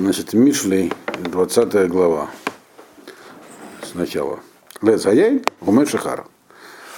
Значит, 0.00 0.32
Мишлей, 0.32 0.90
20 1.24 1.86
глава. 1.90 2.30
Сначала. 3.82 4.40
Лец 4.80 5.04
Аяй, 5.04 5.44
Умер 5.60 5.88
Шахар. 5.90 6.26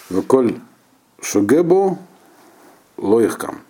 Выколь 0.09 0.61
Шугебу 1.21 1.99
Лоихкам. 2.97 3.63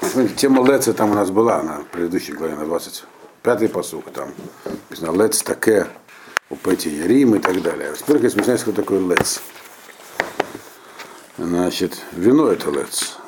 Смотрите, 0.00 0.34
тема 0.36 0.66
Леца 0.66 0.94
там 0.94 1.10
у 1.10 1.14
нас 1.14 1.30
была 1.30 1.62
на 1.62 1.82
предыдущей 1.92 2.32
главе, 2.32 2.54
на 2.54 2.62
25-й 2.62 3.68
посук. 3.68 4.10
Там 4.10 4.30
написано 4.64 5.14
Лец 5.22 5.42
Таке, 5.42 5.86
Упети 6.48 6.88
Ярим 6.88 7.34
и 7.34 7.40
так 7.40 7.60
далее. 7.60 7.92
Теперь 7.94 8.22
я 8.22 8.28
объясняю, 8.30 8.58
что 8.58 8.72
такое 8.72 9.06
Лец. 9.06 9.42
Значит, 11.36 12.00
вино 12.12 12.48
это 12.48 12.70
Лец. 12.70 13.18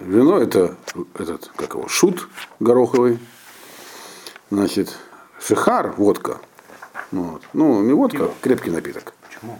Вино 0.00 0.40
это 0.40 0.74
этот, 1.14 1.52
как 1.54 1.74
его, 1.74 1.86
шут 1.86 2.28
гороховый. 2.58 3.20
Значит, 4.50 4.96
шихар, 5.40 5.92
водка. 5.96 6.38
Вот. 7.10 7.42
Ну, 7.52 7.82
не 7.82 7.92
водка, 7.92 8.18
Пиво. 8.18 8.34
крепкий 8.40 8.70
напиток. 8.70 9.14
Почему? 9.26 9.58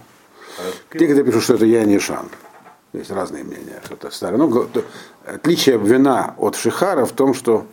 Те, 0.92 1.06
когда 1.06 1.22
пишут, 1.22 1.42
что 1.44 1.54
это 1.54 1.66
я 1.66 1.84
не 1.84 1.98
шан. 1.98 2.28
Есть 2.92 3.10
разные 3.10 3.44
мнения, 3.44 3.80
что 3.84 3.94
это 3.94 4.10
старое. 4.10 4.38
Но 4.38 4.66
отличие 5.26 5.78
вина 5.78 6.34
от 6.38 6.56
шихара 6.56 7.04
в 7.04 7.12
том, 7.12 7.34
что 7.34 7.66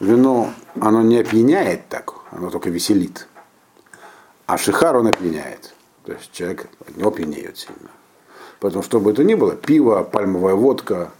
вино, 0.00 0.50
оно 0.80 1.02
не 1.02 1.18
опьяняет 1.18 1.88
так, 1.88 2.14
оно 2.30 2.50
только 2.50 2.70
веселит. 2.70 3.28
А 4.46 4.56
шихар 4.56 4.96
он 4.96 5.08
опьяняет. 5.08 5.74
То 6.04 6.12
есть 6.12 6.32
человек 6.32 6.68
от 6.80 6.96
него 6.96 7.10
пьянеет 7.10 7.58
сильно. 7.58 7.90
Поэтому, 8.60 8.82
что 8.82 9.00
бы 9.00 9.10
это 9.10 9.24
ни 9.24 9.34
было, 9.34 9.54
пиво, 9.54 10.02
пальмовая 10.02 10.54
водка, 10.54 11.10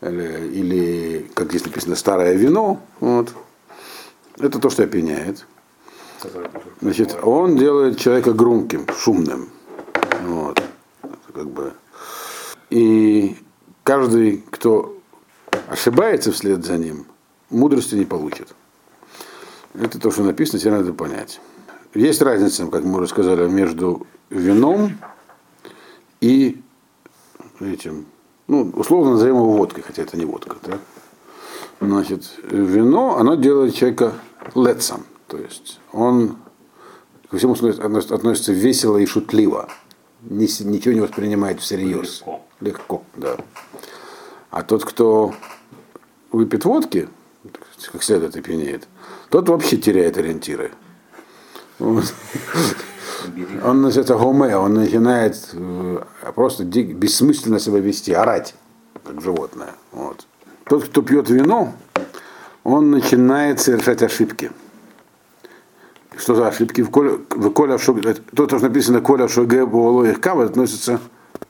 или, 0.00 0.48
или 0.48 1.30
как 1.34 1.50
здесь 1.50 1.66
написано, 1.66 1.96
старое 1.96 2.34
вино, 2.34 2.80
вот, 3.00 3.34
это 4.40 4.58
то, 4.58 4.70
что 4.70 4.84
опьяняет. 4.84 5.46
Значит, 6.80 7.16
он 7.22 7.56
делает 7.56 7.98
человека 7.98 8.32
громким, 8.32 8.86
шумным. 8.96 9.50
Вот. 10.22 10.62
Как 11.32 11.48
бы. 11.48 11.72
И 12.70 13.36
каждый, 13.84 14.44
кто 14.50 14.98
ошибается 15.68 16.32
вслед 16.32 16.64
за 16.64 16.76
ним, 16.76 17.06
мудрости 17.50 17.94
не 17.94 18.04
получит. 18.04 18.54
Это 19.74 20.00
то, 20.00 20.10
что 20.10 20.22
написано, 20.22 20.58
тебе 20.58 20.72
надо 20.72 20.92
понять. 20.92 21.40
Есть 21.94 22.20
разница, 22.20 22.66
как 22.66 22.84
мы 22.84 22.98
уже 22.98 23.08
сказали, 23.08 23.48
между 23.48 24.06
вином 24.30 24.98
и 26.20 26.60
этим, 27.60 28.06
ну, 28.46 28.70
условно 28.74 29.12
назовем 29.12 29.36
его 29.36 29.52
водкой, 29.52 29.82
хотя 29.86 30.02
это 30.02 30.16
не 30.16 30.24
водка, 30.24 30.56
да? 30.62 30.78
Значит, 31.80 32.24
вино, 32.42 33.18
оно 33.18 33.34
делает 33.36 33.74
человека 33.74 34.14
лецом, 34.54 35.04
то 35.28 35.36
есть 35.36 35.78
он 35.92 36.36
ко 37.30 37.36
всему 37.36 37.52
относится 37.52 38.52
весело 38.52 38.96
и 38.96 39.06
шутливо, 39.06 39.68
ничего 40.22 40.94
не 40.94 41.00
воспринимает 41.00 41.60
всерьез. 41.60 42.20
Легко. 42.20 42.40
Легко, 42.60 43.02
да. 43.16 43.36
А 44.50 44.62
тот, 44.62 44.84
кто 44.84 45.34
выпьет 46.32 46.64
водки, 46.64 47.08
как 47.92 48.02
следует 48.02 48.36
и 48.36 48.40
пьянеет, 48.40 48.88
тот 49.30 49.48
вообще 49.48 49.76
теряет 49.76 50.16
ориентиры. 50.16 50.72
Вот. 51.78 52.12
Он 53.64 53.86
это 53.86 54.16
гоме, 54.16 54.56
он 54.56 54.74
начинает 54.74 55.50
э, 55.52 56.02
просто 56.34 56.64
бессмысленно 56.64 57.60
себя 57.60 57.78
вести, 57.78 58.12
орать, 58.12 58.54
как 59.04 59.20
животное. 59.20 59.74
Вот. 59.92 60.26
Тот, 60.68 60.84
кто 60.84 61.02
пьет 61.02 61.30
вино, 61.30 61.72
он 62.62 62.90
начинает 62.90 63.60
совершать 63.60 64.02
ошибки. 64.02 64.50
Что 66.16 66.34
за 66.34 66.48
ошибки? 66.48 66.82
В 66.82 66.90
Коля, 66.90 67.18
в 67.30 67.50
Коля 67.50 67.78
Шуг, 67.78 68.00
то, 68.34 68.46
что 68.46 68.58
написано 68.58 69.00
Коля 69.00 69.28
Шуге 69.28 69.64
Буолоих 69.64 70.20
Кава, 70.20 70.44
относится 70.44 71.00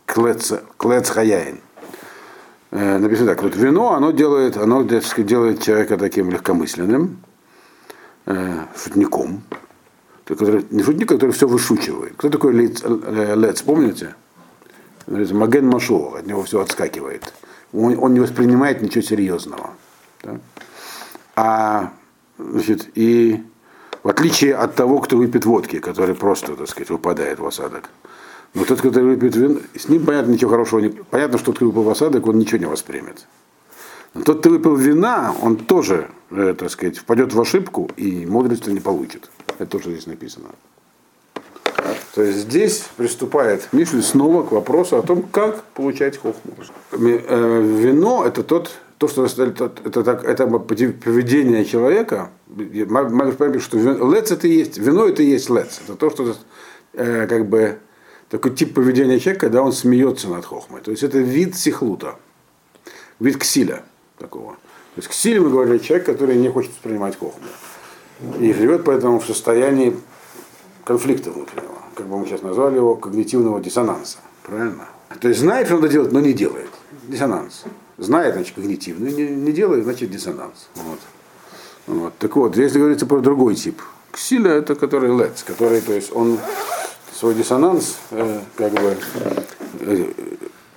к 0.05 0.17
Лец, 0.19 0.53
к 0.77 0.85
лец 0.85 1.09
Хаяин. 1.11 1.61
Э, 2.71 2.99
написано 2.99 3.29
так, 3.31 3.43
вот 3.43 3.57
вино, 3.57 3.95
оно 3.95 4.11
делает, 4.11 4.57
оно 4.57 4.83
делает 4.83 5.63
человека 5.63 5.97
таким 5.97 6.31
легкомысленным, 6.31 7.19
э, 8.27 8.65
шутником, 8.77 9.43
который, 10.27 10.67
не 10.71 10.83
шутник, 10.83 11.09
который 11.09 11.31
все 11.31 11.49
вышучивает. 11.49 12.13
Кто 12.19 12.29
такой 12.29 12.53
Лец, 12.53 12.83
э, 12.85 13.35
Лец 13.37 13.63
помните? 13.63 14.15
Маген 15.07 15.67
Машо, 15.67 16.17
от 16.19 16.27
него 16.27 16.43
все 16.43 16.61
отскакивает. 16.61 17.33
Он, 17.73 17.99
он 17.99 18.15
не 18.15 18.21
воспринимает 18.21 18.83
ничего 18.83 19.03
серьезного. 19.03 19.71
Да? 20.23 20.41
А, 21.37 21.93
значит, 22.39 22.89
и 22.95 23.43
в 24.03 24.09
отличие 24.09 24.55
от 24.55 24.75
того, 24.75 25.01
кто 25.01 25.17
выпьет 25.17 25.45
водки, 25.45 25.79
который 25.79 26.15
просто, 26.15 26.57
так 26.57 26.69
сказать, 26.69 26.91
выпадает 26.91 27.39
в 27.39 27.47
осадок. 27.47 27.91
Но 28.55 28.65
тот, 28.65 28.81
который 28.81 29.15
выпьет 29.15 29.37
вино, 29.37 29.61
с 29.77 29.89
ним 29.89 30.07
понятно 30.07 30.33
ничего 30.33 30.51
хорошего 30.51 30.81
не... 30.81 30.89
Понятно, 30.89 31.39
что 31.39 31.47
тот, 31.47 31.57
кто 31.57 31.67
выпил 31.67 31.83
в 31.83 31.91
осадок, 31.91 32.27
он 32.27 32.39
ничего 32.39 32.59
не 32.59 32.67
воспримет. 32.67 33.27
Но 34.15 34.23
тот, 34.23 34.41
кто 34.41 34.51
выпил 34.51 34.75
вина, 34.75 35.35
он 35.43 35.57
тоже, 35.57 36.09
э, 36.31 36.55
так 36.59 36.71
сказать, 36.71 36.99
впадет 36.99 37.35
в 37.35 37.41
ошибку 37.41 37.91
и 37.97 38.25
мудрости 38.25 38.71
не 38.71 38.81
получит. 38.81 39.31
Это 39.59 39.67
тоже 39.67 39.91
здесь 39.91 40.07
написано. 40.07 40.49
То 42.15 42.23
есть 42.23 42.39
здесь 42.39 42.85
приступает 42.97 43.69
Мишель 43.73 44.03
снова 44.03 44.43
к 44.43 44.53
вопросу 44.53 44.97
о 44.97 45.03
том, 45.03 45.23
как 45.23 45.63
получать 45.75 46.17
хохму. 46.17 46.55
Э, 46.93 47.63
вино 47.63 48.25
это 48.25 48.43
тот, 48.43 48.71
то, 48.97 49.09
что 49.09 49.27
это, 49.27 49.73
это, 49.85 50.01
это, 50.01 50.11
это 50.11 50.47
поведение 50.47 51.65
человека. 51.65 52.31
Могу 52.49 53.33
понять, 53.33 53.63
что 53.63 53.79
лец 53.79 54.31
это 54.31 54.49
есть, 54.49 54.79
вино 54.79 55.07
это 55.07 55.23
есть 55.23 55.51
лец. 55.51 55.81
Это 55.85 55.97
то, 55.97 56.11
что 56.11 56.35
э, 56.95 57.27
как 57.27 57.47
бы 57.47 57.79
такой 58.29 58.55
тип 58.55 58.75
поведения 58.75 59.19
человека, 59.21 59.47
когда 59.47 59.63
он 59.63 59.73
смеется 59.73 60.29
над 60.29 60.45
хохмой. 60.45 60.81
То 60.81 60.91
есть 60.91 61.03
это 61.03 61.19
вид 61.19 61.57
сихлута, 61.57 62.17
вид 63.21 63.39
ксиля 63.39 63.83
такого. 64.19 64.53
То 64.55 65.01
есть 65.01 65.09
ксиль 65.09 65.41
мы 65.41 65.51
говорили 65.51 65.79
человек, 65.79 66.07
который 66.07 66.37
не 66.37 66.49
хочет 66.49 66.73
воспринимать 66.73 67.17
хохму. 67.17 67.47
И 68.41 68.53
живет 68.53 68.85
поэтому 68.85 69.21
в 69.21 69.27
состоянии 69.27 69.97
конфликта 70.85 71.31
внутреннего, 71.31 71.78
как 71.99 72.07
бы 72.07 72.17
мы 72.17 72.27
сейчас 72.27 72.43
назвали 72.43 72.77
его, 72.77 72.95
когнитивного 72.95 73.61
диссонанса. 73.61 74.19
Правильно? 74.45 74.87
То 75.21 75.29
есть 75.29 75.41
знает, 75.41 75.67
что 75.67 75.77
надо 75.77 75.89
делать, 75.89 76.13
но 76.13 76.21
не 76.21 76.33
делает. 76.33 76.71
Диссонанс. 77.09 77.65
Знает, 77.99 78.35
значит, 78.35 78.55
когнитивный, 78.55 79.13
не, 79.13 79.27
не 79.27 79.51
делает, 79.51 79.83
значит, 79.83 80.09
диссонанс. 80.09 80.69
Вот. 80.77 80.99
Вот. 81.89 82.13
Так 82.21 82.37
вот, 82.37 82.57
если 82.57 82.79
говорится 82.79 83.05
про 83.05 83.19
другой 83.19 83.57
тип, 83.57 83.83
ксиля 84.13 84.53
это 84.53 84.77
который 84.77 85.11
лец, 85.19 85.43
который, 85.43 85.81
то 85.81 85.93
есть 85.93 86.15
он 86.15 86.39
свой 87.13 87.35
диссонанс 87.35 87.99
э, 88.13 88.41
как 88.55 88.73
бы 88.73 88.97
э, 89.81 90.05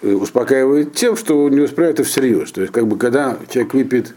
э, 0.01 0.13
успокаивает 0.13 0.95
тем, 0.95 1.15
что 1.15 1.47
не 1.49 1.59
воспринимает 1.59 1.99
это 1.99 2.09
всерьез. 2.09 2.51
То 2.51 2.61
есть, 2.61 2.73
как 2.73 2.87
бы, 2.87 2.97
когда 2.97 3.37
человек 3.47 3.75
выпьет 3.75 4.15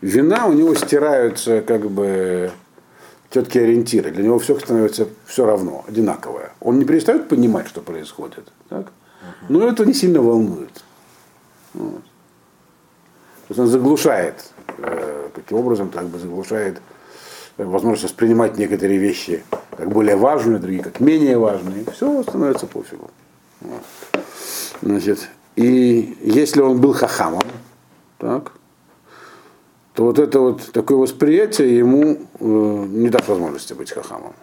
вина, 0.00 0.46
у 0.46 0.52
него 0.52 0.76
стираются 0.76 1.60
как 1.62 1.90
бы 1.90 2.52
четкие 3.36 3.64
ориентиры. 3.64 4.10
Для 4.10 4.24
него 4.24 4.38
все 4.38 4.58
становится 4.58 5.08
все 5.26 5.44
равно, 5.44 5.84
одинаковое. 5.86 6.52
Он 6.60 6.78
не 6.78 6.86
перестает 6.86 7.28
понимать, 7.28 7.68
что 7.68 7.82
происходит. 7.82 8.50
Так? 8.70 8.92
Но 9.48 9.68
это 9.68 9.84
не 9.84 9.92
сильно 9.92 10.22
волнует. 10.22 10.82
Вот. 11.74 12.00
То 12.00 13.50
есть 13.50 13.60
он 13.60 13.66
заглушает, 13.66 14.52
э, 14.78 15.28
таким 15.34 15.58
образом 15.58 15.90
как 15.90 16.06
бы 16.06 16.18
заглушает 16.18 16.80
э, 17.58 17.64
возможность 17.64 18.04
воспринимать 18.04 18.56
некоторые 18.56 18.98
вещи 18.98 19.44
как 19.76 19.90
более 19.90 20.16
важные, 20.16 20.58
другие 20.58 20.82
как 20.82 21.00
менее 21.00 21.36
важные. 21.36 21.84
Все 21.92 22.22
становится 22.22 22.66
пофигу. 22.66 23.10
Вот. 23.60 23.82
Значит, 24.80 25.28
и 25.56 26.16
если 26.22 26.62
он 26.62 26.80
был 26.80 26.94
хахамом, 26.94 27.42
так, 28.18 28.52
то 29.96 30.04
вот 30.04 30.18
это 30.18 30.40
вот 30.40 30.72
такое 30.72 30.98
восприятие 30.98 31.78
ему 31.78 32.18
э, 32.38 32.44
не 32.44 33.08
даст 33.08 33.28
возможности 33.28 33.72
быть 33.72 33.90
хахамом. 33.90 34.34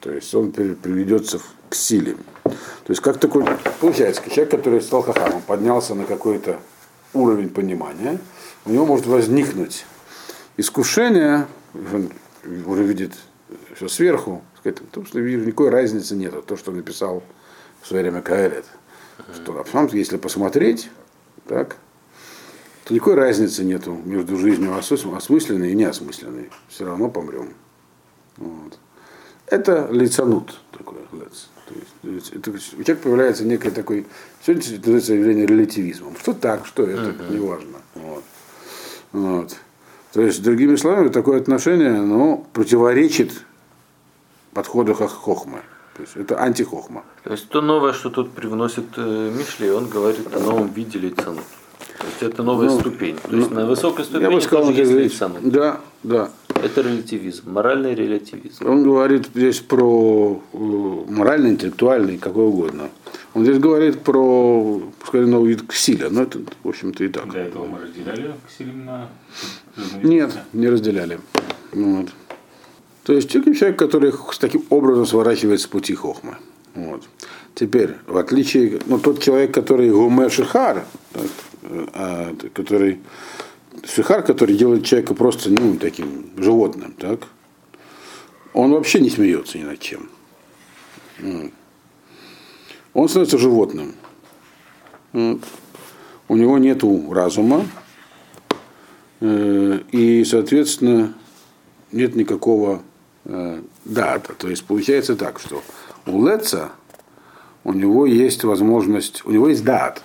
То 0.00 0.10
есть 0.10 0.34
он 0.34 0.50
приведется 0.50 1.40
к 1.68 1.74
силе. 1.76 2.16
То 2.42 2.88
есть 2.88 3.00
как 3.00 3.18
такой, 3.18 3.44
получается, 3.80 4.22
человек, 4.28 4.50
который 4.50 4.80
стал 4.82 5.02
хахамом, 5.02 5.40
поднялся 5.42 5.94
на 5.94 6.04
какой-то 6.04 6.58
уровень 7.14 7.48
понимания, 7.48 8.18
у 8.64 8.72
него 8.72 8.86
может 8.86 9.06
возникнуть 9.06 9.86
искушение, 10.56 11.46
он 11.74 12.10
уже 12.66 12.82
видит 12.82 13.12
все 13.76 13.86
сверху, 13.86 14.42
сказать, 14.58 14.80
потому 14.80 15.06
что 15.06 15.20
никакой 15.20 15.70
разницы 15.70 16.16
нет, 16.16 16.44
то, 16.44 16.56
что 16.56 16.72
написал 16.72 17.22
в 17.82 17.86
свое 17.86 18.02
время 18.02 18.20
Каэлет. 18.20 18.64
Что, 19.32 19.64
а 19.72 19.88
если 19.92 20.16
посмотреть, 20.16 20.90
так, 21.46 21.76
то 22.84 22.94
никакой 22.94 23.14
разницы 23.14 23.64
нету 23.64 23.96
между 24.04 24.36
жизнью 24.36 24.76
осмысленной 24.76 25.72
и 25.72 25.74
неосмысленной. 25.74 26.50
Все 26.68 26.84
равно 26.84 27.08
помрем. 27.08 27.54
Вот. 28.36 28.78
Это 29.46 29.88
лицанут 29.90 30.60
такой. 30.76 30.98
То 31.12 32.10
есть, 32.10 32.32
это, 32.32 32.50
у 32.50 32.58
человека 32.58 33.02
появляется 33.02 33.44
некое 33.44 33.70
такой, 33.70 34.06
сегодня 34.44 34.78
называется 34.78 35.14
явление 35.14 35.46
релятивизмом. 35.46 36.16
Что 36.18 36.32
так, 36.32 36.66
что 36.66 36.82
это, 36.82 37.10
uh-huh. 37.10 37.32
неважно. 37.32 37.78
Вот. 37.94 38.24
Вот. 39.12 39.56
То 40.12 40.22
есть, 40.22 40.42
другими 40.42 40.76
словами, 40.76 41.08
такое 41.08 41.40
отношение 41.40 41.92
ну, 41.92 42.46
противоречит 42.52 43.44
подходу 44.52 44.94
хохмы. 44.94 45.60
То 45.94 46.02
есть 46.02 46.16
это 46.16 46.40
антихохма. 46.40 47.04
То 47.22 47.32
есть 47.32 47.48
то 47.48 47.60
новое, 47.60 47.92
что 47.92 48.10
тут 48.10 48.32
привносит 48.32 48.86
э, 48.96 49.32
Мишли, 49.36 49.70
он 49.70 49.88
говорит 49.88 50.34
о 50.34 50.38
новом 50.38 50.72
виде 50.72 50.98
лицанут. 50.98 51.44
То 52.02 52.08
есть 52.08 52.34
это 52.34 52.42
новая 52.42 52.68
ну, 52.68 52.80
ступень. 52.80 53.16
То 53.16 53.36
есть 53.36 53.50
ну, 53.50 53.60
на 53.60 53.66
высокой 53.66 54.04
ступени 54.04 54.24
я 54.24 54.30
бы 54.30 54.40
сказал, 54.40 54.66
тоже 54.66 54.80
есть 54.80 54.92
лицанут. 54.92 55.48
Да, 55.48 55.80
да. 56.02 56.30
Это 56.48 56.80
релятивизм, 56.80 57.52
моральный 57.52 57.94
релятивизм. 57.94 58.68
Он 58.68 58.82
говорит 58.82 59.28
здесь 59.32 59.60
про 59.60 60.42
э, 60.52 60.56
моральный, 61.08 61.50
интеллектуальный, 61.50 62.18
какой 62.18 62.46
угодно. 62.46 62.90
Он 63.34 63.44
здесь 63.44 63.58
говорит 63.58 64.00
про, 64.00 64.82
пускай 64.98 65.20
новый 65.20 65.50
вид 65.50 65.62
ксиля, 65.68 66.10
но 66.10 66.22
это, 66.22 66.40
в 66.64 66.68
общем-то, 66.68 67.04
и 67.04 67.08
так. 67.08 67.30
Для 67.30 67.46
этого 67.46 67.66
мы 67.66 67.78
разделяли 67.78 68.34
ксиль 68.48 68.74
на... 68.74 69.08
Нет, 70.02 70.32
не 70.52 70.68
разделяли. 70.68 71.20
Вот. 71.70 72.08
То 73.04 73.12
есть 73.12 73.30
человек, 73.30 73.78
который 73.78 74.12
с 74.12 74.38
таким 74.38 74.64
образом 74.70 75.06
сворачивает 75.06 75.60
с 75.60 75.66
пути 75.66 75.94
хохмы. 75.94 76.36
Вот. 76.74 77.04
Теперь, 77.54 77.96
в 78.06 78.16
отличие, 78.16 78.80
ну, 78.86 78.98
тот 78.98 79.22
человек, 79.22 79.54
который 79.54 79.90
гуме 79.90 80.28
шихар, 80.30 80.84
так, 81.12 81.22
а, 81.22 81.26
который 82.54 83.00
шихар, 83.84 84.22
который 84.22 84.56
делает 84.56 84.84
человека 84.84 85.14
просто 85.14 85.50
ну, 85.50 85.76
таким 85.76 86.30
животным, 86.36 86.94
так, 86.98 87.28
он 88.52 88.72
вообще 88.72 89.00
не 89.00 89.10
смеется 89.10 89.58
ни 89.58 89.64
над 89.64 89.80
чем. 89.80 90.10
Он 92.94 93.08
становится 93.08 93.38
животным. 93.38 93.94
У 95.12 96.36
него 96.36 96.58
нет 96.58 96.82
разума, 97.10 97.66
э, 99.20 99.80
и, 99.92 100.24
соответственно, 100.24 101.14
нет 101.90 102.16
никакого 102.16 102.82
э, 103.24 103.62
дата. 103.84 104.32
То 104.34 104.48
есть 104.48 104.64
получается 104.64 105.16
так, 105.16 105.38
что 105.38 105.62
у 106.06 106.26
Леца 106.26 106.72
у 107.64 107.74
него 107.74 108.06
есть 108.06 108.44
возможность, 108.44 109.22
у 109.26 109.30
него 109.30 109.48
есть 109.48 109.64
дат. 109.64 110.02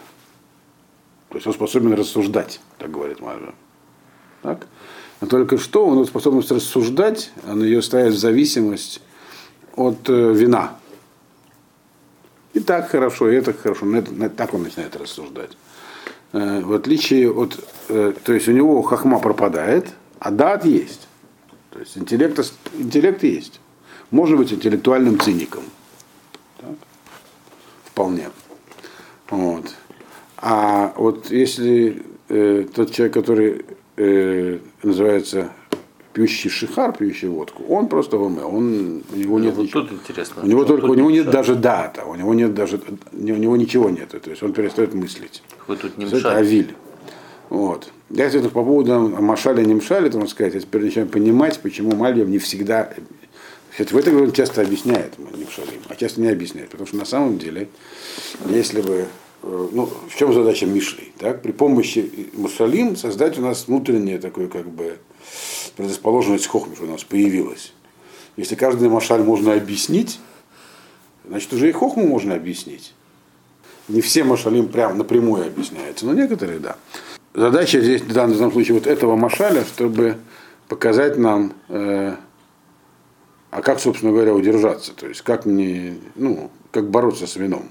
То 1.37 1.39
есть 1.39 1.47
он 1.47 1.53
способен 1.53 1.93
рассуждать, 1.93 2.59
так 2.79 2.89
говорит 2.89 3.19
Мажа. 3.19 3.53
Так? 4.41 4.65
Но 5.21 5.27
только 5.27 5.59
что 5.59 5.85
он 5.85 6.03
способность 6.07 6.49
рассуждать, 6.49 7.31
он 7.47 7.63
ее 7.63 7.83
ставит 7.83 8.15
в 8.15 8.17
зависимость 8.17 9.01
от 9.75 10.09
э, 10.09 10.33
вина. 10.33 10.79
И 12.55 12.59
так 12.59 12.89
хорошо, 12.89 13.29
и 13.29 13.35
это 13.35 13.53
хорошо. 13.53 13.85
Это, 13.95 14.29
так 14.31 14.55
он 14.55 14.63
начинает 14.63 14.95
рассуждать. 14.95 15.51
Э, 16.33 16.61
в 16.61 16.73
отличие 16.73 17.31
от... 17.31 17.63
Э, 17.89 18.13
то 18.23 18.33
есть 18.33 18.47
у 18.47 18.51
него 18.51 18.81
хахма 18.81 19.19
пропадает, 19.19 19.89
а 20.17 20.31
дат 20.31 20.65
есть. 20.65 21.07
То 21.69 21.77
есть 21.77 21.99
интеллект, 21.99 22.51
интеллект 22.79 23.21
есть. 23.21 23.59
Можно 24.09 24.37
быть 24.37 24.51
интеллектуальным 24.51 25.19
циником. 25.19 25.65
Так? 26.57 26.71
Вполне. 27.85 28.31
Вот. 29.29 29.71
А 30.37 30.93
вот 30.95 31.31
если 31.31 32.03
э, 32.29 32.65
тот 32.73 32.91
человек, 32.91 33.13
который 33.13 33.65
э, 33.97 34.59
называется 34.83 35.51
пьющий 36.13 36.49
шихар, 36.49 36.93
пьющий 36.93 37.27
водку, 37.27 37.63
он 37.69 37.87
просто 37.87 38.17
в 38.17 38.23
уме, 38.23 38.43
он, 38.43 39.03
у 39.13 39.15
него 39.15 39.39
нет 39.39 39.51
ну, 39.51 39.57
вот 39.57 39.63
ничего. 39.63 39.81
тут 39.81 39.91
интересно. 39.93 40.43
У 40.43 40.47
него 40.47 40.65
только, 40.65 40.85
у 40.85 40.93
него 40.95 41.11
нет 41.11 41.29
даже 41.29 41.55
дата, 41.55 42.05
у 42.05 42.15
него 42.15 42.33
нет 42.33 42.53
даже, 42.53 42.79
у 43.11 43.17
него 43.17 43.55
ничего 43.55 43.89
нет, 43.89 44.09
то 44.09 44.29
есть 44.29 44.41
он 44.41 44.53
перестает 44.53 44.93
мыслить. 44.93 45.43
Вы 45.67 45.77
тут 45.77 45.97
не 45.97 46.05
Это 46.05 46.35
авиль. 46.35 46.73
Вот. 47.49 47.91
Если 48.09 48.39
это 48.39 48.49
по 48.49 48.63
поводу 48.63 48.99
Машаля 49.21 49.63
не 49.63 49.79
то 49.79 50.01
можно 50.01 50.27
сказать, 50.27 50.53
я 50.53 50.59
теперь 50.59 50.83
начинаю 50.83 51.07
понимать, 51.07 51.59
почему 51.59 51.95
Мальев 51.95 52.27
не 52.27 52.39
всегда 52.39 52.89
Кстати, 53.71 53.93
в 53.93 53.97
этом 53.97 54.21
он 54.21 54.31
часто 54.31 54.61
объясняет 54.61 55.17
Мишалим, 55.19 55.81
а 55.87 55.95
часто 55.95 56.21
не 56.21 56.29
объясняет, 56.29 56.69
потому 56.69 56.87
что 56.87 56.97
на 56.97 57.05
самом 57.05 57.37
деле, 57.37 57.69
если 58.49 58.81
бы, 58.81 59.05
ну, 59.43 59.89
в 60.09 60.15
чем 60.15 60.33
задача 60.33 60.65
Мишли, 60.65 61.11
так, 61.17 61.41
при 61.41 61.51
помощи 61.51 62.29
Мушалим 62.33 62.95
создать 62.95 63.37
у 63.37 63.41
нас 63.41 63.67
внутреннее 63.67 64.19
такое, 64.19 64.47
как 64.47 64.67
бы, 64.67 64.97
предрасположенность 65.75 66.47
хохме, 66.47 66.75
что 66.75 66.85
у 66.85 66.91
нас 66.91 67.03
появилась. 67.03 67.73
Если 68.35 68.55
каждый 68.55 68.89
машаль 68.89 69.23
можно 69.23 69.53
объяснить, 69.53 70.19
значит 71.27 71.51
уже 71.53 71.69
и 71.69 71.71
хохму 71.71 72.05
можно 72.07 72.35
объяснить. 72.35 72.93
Не 73.87 74.01
все 74.01 74.23
машалим 74.23 74.67
прям 74.67 74.97
напрямую 74.97 75.47
объясняются, 75.47 76.05
но 76.05 76.13
некоторые 76.13 76.59
да. 76.59 76.75
Задача 77.33 77.79
здесь 77.79 78.01
в 78.01 78.13
данном 78.13 78.51
случае 78.51 78.75
вот 78.75 78.87
этого 78.87 79.15
машаля, 79.15 79.63
чтобы 79.63 80.17
показать 80.67 81.17
нам, 81.17 81.53
э, 81.69 82.15
а 83.51 83.61
как, 83.61 83.79
собственно 83.79 84.11
говоря, 84.11 84.33
удержаться, 84.33 84.93
то 84.93 85.07
есть 85.07 85.21
как 85.21 85.45
не, 85.45 85.99
ну, 86.15 86.51
как 86.71 86.89
бороться 86.89 87.27
с 87.27 87.35
вином. 87.35 87.69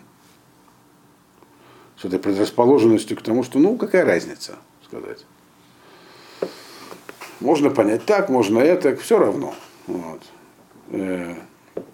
С 2.00 2.04
этой 2.04 2.18
предрасположенностью 2.18 3.16
к 3.16 3.22
тому, 3.22 3.42
что, 3.42 3.58
ну, 3.58 3.76
какая 3.76 4.04
разница, 4.04 4.56
сказать. 4.86 5.24
Можно 7.40 7.70
понять 7.70 8.04
так, 8.04 8.28
можно 8.28 8.58
это, 8.58 8.96
все 8.96 9.18
равно. 9.18 9.54
Вот. 9.86 10.22
Э, 10.90 11.34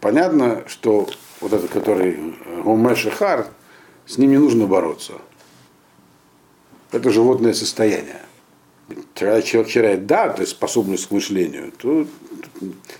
понятно, 0.00 0.64
что 0.66 1.08
вот 1.40 1.52
этот, 1.52 1.70
который 1.70 2.34
Гумеш 2.64 3.06
Хар, 3.12 3.46
с 4.06 4.18
ним 4.18 4.30
не 4.30 4.38
нужно 4.38 4.66
бороться. 4.66 5.14
Это 6.90 7.10
животное 7.10 7.54
состояние. 7.54 8.20
Когда 9.14 9.40
человек 9.40 9.72
теряет 9.72 10.06
да, 10.06 10.28
то 10.28 10.42
есть 10.42 10.52
способность 10.52 11.06
к 11.06 11.10
мышлению, 11.10 11.72
то 11.72 12.06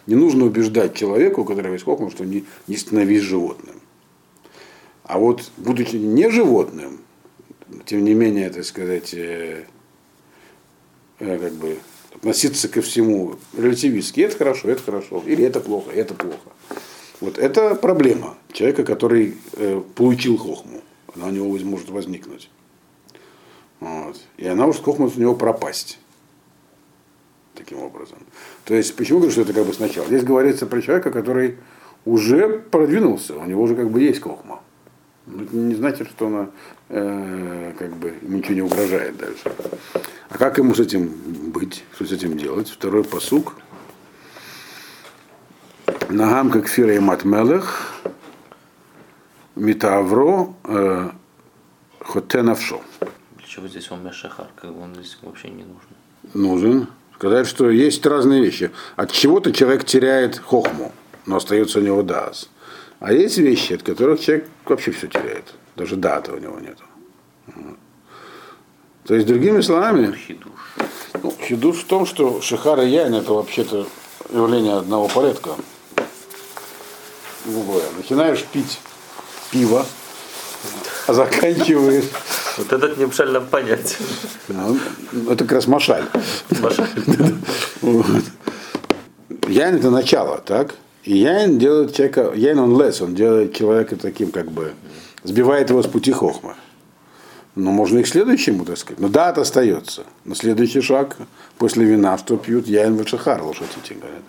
не 0.07 0.15
нужно 0.15 0.47
убеждать 0.47 0.95
человеку, 0.95 1.45
который 1.45 1.73
есть 1.73 1.85
хохма, 1.85 2.11
что 2.11 2.25
не, 2.25 2.45
не 2.67 2.77
становись 2.77 3.23
животным. 3.23 3.72
А 5.05 5.19
вот, 5.19 5.51
будучи 5.57 5.97
не 5.97 6.31
животным, 6.31 7.01
тем 7.85 8.05
не 8.05 8.15
менее, 8.15 8.51
так 8.51 8.65
сказать, 8.65 9.15
э, 9.15 9.65
э, 11.19 11.39
как 11.39 11.53
бы 11.55 11.79
относиться 12.15 12.69
ко 12.69 12.83
всему 12.83 13.37
релятивистски. 13.57 14.21
Это 14.21 14.37
хорошо, 14.37 14.69
это 14.69 14.83
хорошо. 14.83 15.23
Или 15.27 15.45
это 15.45 15.61
плохо, 15.61 15.91
это 15.91 16.15
плохо. 16.15 16.51
Вот 17.21 17.39
это 17.39 17.75
проблема 17.75 18.37
человека, 18.53 18.85
который 18.85 19.37
э, 19.55 19.83
получил 19.95 20.37
хохму. 20.37 20.83
Она 21.15 21.27
у 21.27 21.31
него 21.31 21.59
может 21.69 21.91
возникнуть. 21.91 22.51
Вот. 23.81 24.21
И 24.37 24.47
она 24.47 24.67
может 24.67 24.83
хохма 24.83 25.11
у 25.15 25.21
него 25.21 25.35
пропасть. 25.35 25.99
Таким 27.55 27.83
образом. 27.83 28.19
То 28.65 28.75
есть, 28.75 28.97
почему 28.97 29.19
говорю, 29.19 29.33
что 29.33 29.43
это 29.43 29.53
как 29.53 29.67
бы 29.67 29.75
сначала? 29.75 30.07
Здесь 30.07 30.25
говорится 30.25 30.67
про 30.67 30.81
человека, 30.81 31.11
который 31.11 31.59
уже 32.05 32.49
продвинулся, 32.59 33.37
у 33.37 33.45
него 33.45 33.63
уже 33.63 33.77
как 33.77 33.91
бы 33.91 34.01
есть 34.01 34.21
хохма. 34.21 34.62
Но 35.27 35.43
это 35.43 35.57
не 35.57 35.75
значит, 35.75 36.09
что 36.09 36.27
она 36.27 36.51
э, 36.89 37.73
как 37.79 37.97
бы 37.97 38.15
ничего 38.23 38.55
не 38.55 38.63
угрожает 38.63 39.17
дальше. 39.17 39.53
А 40.29 40.39
как 40.39 40.59
ему 40.59 40.75
с 40.75 40.81
этим 40.81 41.13
быть? 41.53 41.85
Что 41.95 42.07
с 42.07 42.13
этим 42.13 42.37
делать? 42.37 42.69
Второй 42.69 43.05
посук. 43.05 43.55
Нагам 46.09 46.51
как 46.51 46.69
фира 46.69 46.95
и 46.95 46.99
матмелех, 46.99 47.93
митавро, 49.55 50.55
э, 50.65 51.11
хотенавшо. 52.01 52.83
Для 53.37 53.47
чего 53.47 53.69
здесь 53.69 53.91
он 53.91 54.05
мешахар? 54.05 54.49
Как 54.57 54.77
он 54.77 54.95
здесь 54.95 55.17
вообще 55.23 55.51
не 55.51 55.65
нужен. 55.65 56.35
Нужен. 56.35 56.89
Сказать, 57.15 57.47
что 57.47 57.71
есть 57.71 58.05
разные 58.05 58.43
вещи. 58.43 58.73
От 58.97 59.13
чего-то 59.13 59.53
человек 59.53 59.85
теряет 59.85 60.39
хохму, 60.39 60.93
но 61.25 61.37
остается 61.37 61.79
у 61.79 61.83
него 61.83 62.03
дас. 62.03 62.51
А 63.03 63.13
есть 63.13 63.37
вещи, 63.37 63.73
от 63.73 63.83
которых 63.83 64.21
человек 64.21 64.49
вообще 64.65 64.93
все 64.93 65.09
теряет. 65.09 65.55
Даже 65.75 65.97
дата 65.97 66.33
у 66.33 66.39
него 66.39 66.61
нет. 66.61 66.79
То 69.05 69.17
есть, 69.17 69.27
другими 69.27 69.61
словами, 69.61 70.17
ну, 71.21 71.35
хидуш 71.43 71.79
в 71.79 71.87
том, 71.87 72.07
что 72.07 72.41
шихар 72.41 72.81
и 72.83 72.89
яйн 72.89 73.15
это 73.15 73.33
вообще-то 73.33 73.89
явление 74.33 74.77
одного 74.77 75.09
порядка. 75.09 75.51
Другое. 77.45 77.83
Начинаешь 77.97 78.45
пить 78.45 78.79
пиво, 79.51 79.85
а 81.09 81.13
заканчиваешь. 81.13 82.05
Вот 82.59 82.71
этот 82.71 82.99
не 82.99 83.07
мшаль 83.07 83.31
нам 83.31 83.47
понять. 83.47 83.97
Это 84.47 85.37
как 85.39 85.53
раз 85.53 85.67
машаль. 85.67 86.05
Машаль. 86.61 86.87
Яйн 89.49 89.77
это 89.77 89.89
начало, 89.91 90.37
так? 90.37 90.75
И 91.05 91.17
Яин 91.17 91.59
делает 91.59 91.95
человека, 91.95 92.33
Яин 92.35 92.59
он 92.59 92.81
лес, 92.81 93.01
он 93.01 93.15
делает 93.15 93.55
человека 93.55 93.97
таким, 93.97 94.31
как 94.31 94.51
бы, 94.51 94.73
сбивает 95.25 95.71
его 95.71 95.83
с 95.83 95.87
пути 95.87 96.13
хохма. 96.13 96.57
Но 97.55 97.71
можно 97.71 97.99
и 97.99 98.03
к 98.03 98.07
следующему, 98.07 98.65
так 98.65 98.79
сказать. 98.79 98.99
Но 99.01 99.09
да, 99.09 99.31
это 99.31 99.43
остается. 99.43 100.05
Но 100.25 100.35
следующий 100.35 100.81
шаг 100.81 101.17
после 101.59 101.85
вина, 101.85 102.17
что 102.17 102.37
пьют 102.37 102.67
Яин 102.67 102.97
в 102.97 103.07
Шахар, 103.07 103.43
лошадь 103.43 103.67
говорят. 103.91 104.23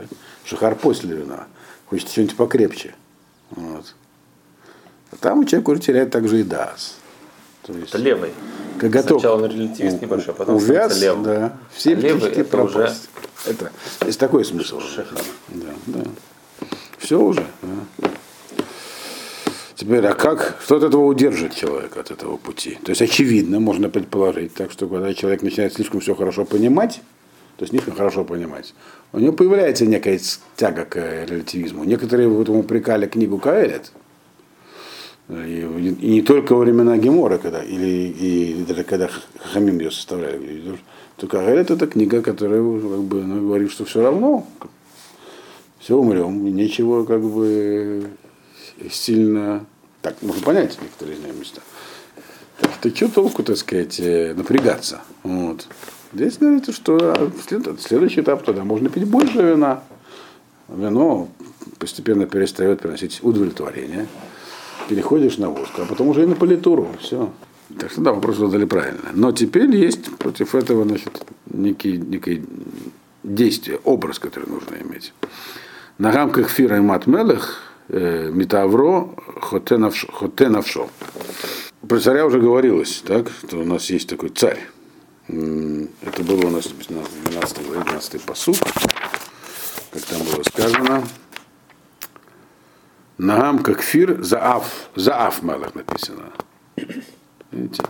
Шахар 0.44 0.76
после 0.76 1.16
вина. 1.16 1.48
Хочет 1.90 2.10
что-нибудь 2.10 2.36
покрепче. 2.36 2.96
Вот. 3.52 3.96
А 5.12 5.16
там 5.16 5.46
человек 5.46 5.70
уже 5.70 5.80
теряет 5.80 6.12
также 6.12 6.42
и 6.42 6.44
дас. 6.44 6.98
То 7.62 7.72
есть... 7.74 7.90
Это 7.90 8.00
левый. 8.00 8.32
коготок 8.80 9.22
Сначала 9.22 9.44
он 9.44 9.50
релятивист 9.50 10.02
небольшой, 10.02 10.34
а 10.34 10.38
потом 10.38 10.56
увяз, 10.56 11.00
левым. 11.00 11.24
да, 11.24 11.54
все 11.72 11.94
А 11.94 11.96
левый 11.96 12.30
это 12.30 12.42
уже- 12.42 12.44
пропасть. 12.44 13.10
Это, 13.46 13.72
есть 14.06 14.20
такой 14.20 14.44
смысл. 14.44 14.82
Да, 15.50 15.66
да. 15.86 16.04
Все 16.98 17.20
уже. 17.20 17.46
да. 17.62 18.10
Теперь, 19.76 20.06
а 20.06 20.14
как, 20.14 20.60
что 20.64 20.78
от 20.78 20.84
этого 20.84 21.04
удержит 21.06 21.56
человека, 21.56 22.00
от 22.00 22.12
этого 22.12 22.38
пути? 22.38 22.78
То 22.84 22.92
есть, 22.92 23.02
очевидно, 23.02 23.60
можно 23.60 23.90
предположить, 23.90 24.54
так 24.54 24.72
что 24.72 24.88
когда 24.88 25.14
человек 25.14 25.42
начинает 25.42 25.74
слишком 25.74 26.00
все 26.00 26.16
хорошо 26.16 26.46
понимать, 26.46 27.02
то 27.58 27.64
есть 27.64 27.72
слишком 27.72 27.96
хорошо 27.96 28.24
понимать, 28.24 28.74
у 29.12 29.20
него 29.20 29.34
появляется 29.34 29.86
некая 29.86 30.20
тяга 30.56 30.86
к 30.86 30.96
э, 30.98 31.26
релятивизму. 31.26 31.84
Некоторые 31.84 32.30
в 32.30 32.42
этом 32.42 32.56
упрекали 32.58 33.08
книгу 33.08 33.38
Каэлет, 33.40 33.92
и, 35.30 35.96
и 36.02 36.08
не 36.10 36.22
только 36.22 36.54
во 36.54 36.60
времена 36.60 36.98
Гемора, 36.98 37.38
когда, 37.38 37.64
или 37.64 38.08
и 38.08 38.66
даже 38.68 38.84
когда 38.84 39.10
Хамим 39.40 39.80
ее 39.80 39.92
составляли. 39.92 40.78
То 41.18 41.28
Каэлет 41.28 41.72
это 41.72 41.88
книга, 41.88 42.22
которая 42.22 42.62
как 42.62 43.04
бы, 43.04 43.24
ну, 43.24 43.48
говорит, 43.48 43.72
что 43.72 43.86
все 43.86 44.02
равно, 44.02 44.46
все 45.84 45.98
умрем, 45.98 46.46
нечего 46.56 47.04
как 47.04 47.22
бы 47.22 48.10
сильно, 48.90 49.66
так 50.02 50.16
можно 50.22 50.42
понять 50.42 50.78
некоторые 50.82 51.18
места. 51.38 51.62
Так 52.60 52.72
что 52.80 52.96
что 52.96 53.08
толку, 53.10 53.44
так 53.44 53.58
сказать, 53.58 54.00
э, 54.00 54.34
напрягаться? 54.34 55.02
Вот. 55.24 55.68
Здесь 56.14 56.38
говорится, 56.38 56.72
что 56.72 56.98
а, 56.98 57.32
след- 57.46 57.82
следующий 57.82 58.22
этап 58.22 58.46
тогда 58.46 58.64
можно 58.64 58.88
пить 58.88 59.06
больше 59.06 59.40
вина. 59.40 59.84
Вино 60.70 61.28
постепенно 61.80 62.28
перестает 62.28 62.80
приносить 62.80 63.20
удовлетворение. 63.22 64.08
Переходишь 64.88 65.38
на 65.38 65.50
воск, 65.50 65.74
а 65.80 65.86
потом 65.86 66.08
уже 66.08 66.24
и 66.24 66.28
на 66.28 66.36
политуру. 66.36 66.88
Все. 67.02 67.30
Так 67.78 67.92
что 67.92 68.02
да, 68.02 68.14
вопрос 68.14 68.38
задали 68.38 68.66
правильно. 68.66 69.10
Но 69.14 69.34
теперь 69.34 69.76
есть 69.76 70.16
против 70.18 70.56
этого 70.56 70.86
значит, 70.86 71.26
некий, 71.52 71.98
некий 71.98 72.44
действие, 73.24 73.80
образ, 73.84 74.20
который 74.20 74.48
нужно 74.50 74.76
иметь. 74.76 75.14
На 75.98 76.12
рамках 76.12 76.50
фира 76.50 76.78
и 76.78 76.80
мат 76.80 77.08
мелех 77.08 77.62
э, 77.90 78.30
метавро 78.32 79.10
хоте 79.42 79.76
навшо- 79.76 80.12
хоте 80.12 80.50
навшо. 80.50 80.90
Про 81.88 82.00
царя 82.00 82.26
уже 82.26 82.40
говорилось, 82.40 83.04
так, 83.06 83.28
что 83.30 83.58
у 83.60 83.66
нас 83.66 83.90
есть 83.90 84.10
такой 84.10 84.30
царь. 84.30 84.60
Это 85.28 86.24
было 86.24 86.48
у 86.48 86.50
нас 86.50 86.66
написано 86.70 87.02
в 87.04 87.30
12 87.30 87.66
главе, 87.68 87.84
12 87.84 88.22
посуд, 88.22 88.58
как 89.92 90.02
там 90.04 90.22
было 90.24 90.44
сказано. 90.44 91.04
Нагам 93.18 93.60
как 93.60 93.82
фир 93.82 94.24
заав, 94.24 94.90
заав 94.96 95.44
мелех 95.44 95.76
написано. 95.76 96.32
Видите? 97.52 97.84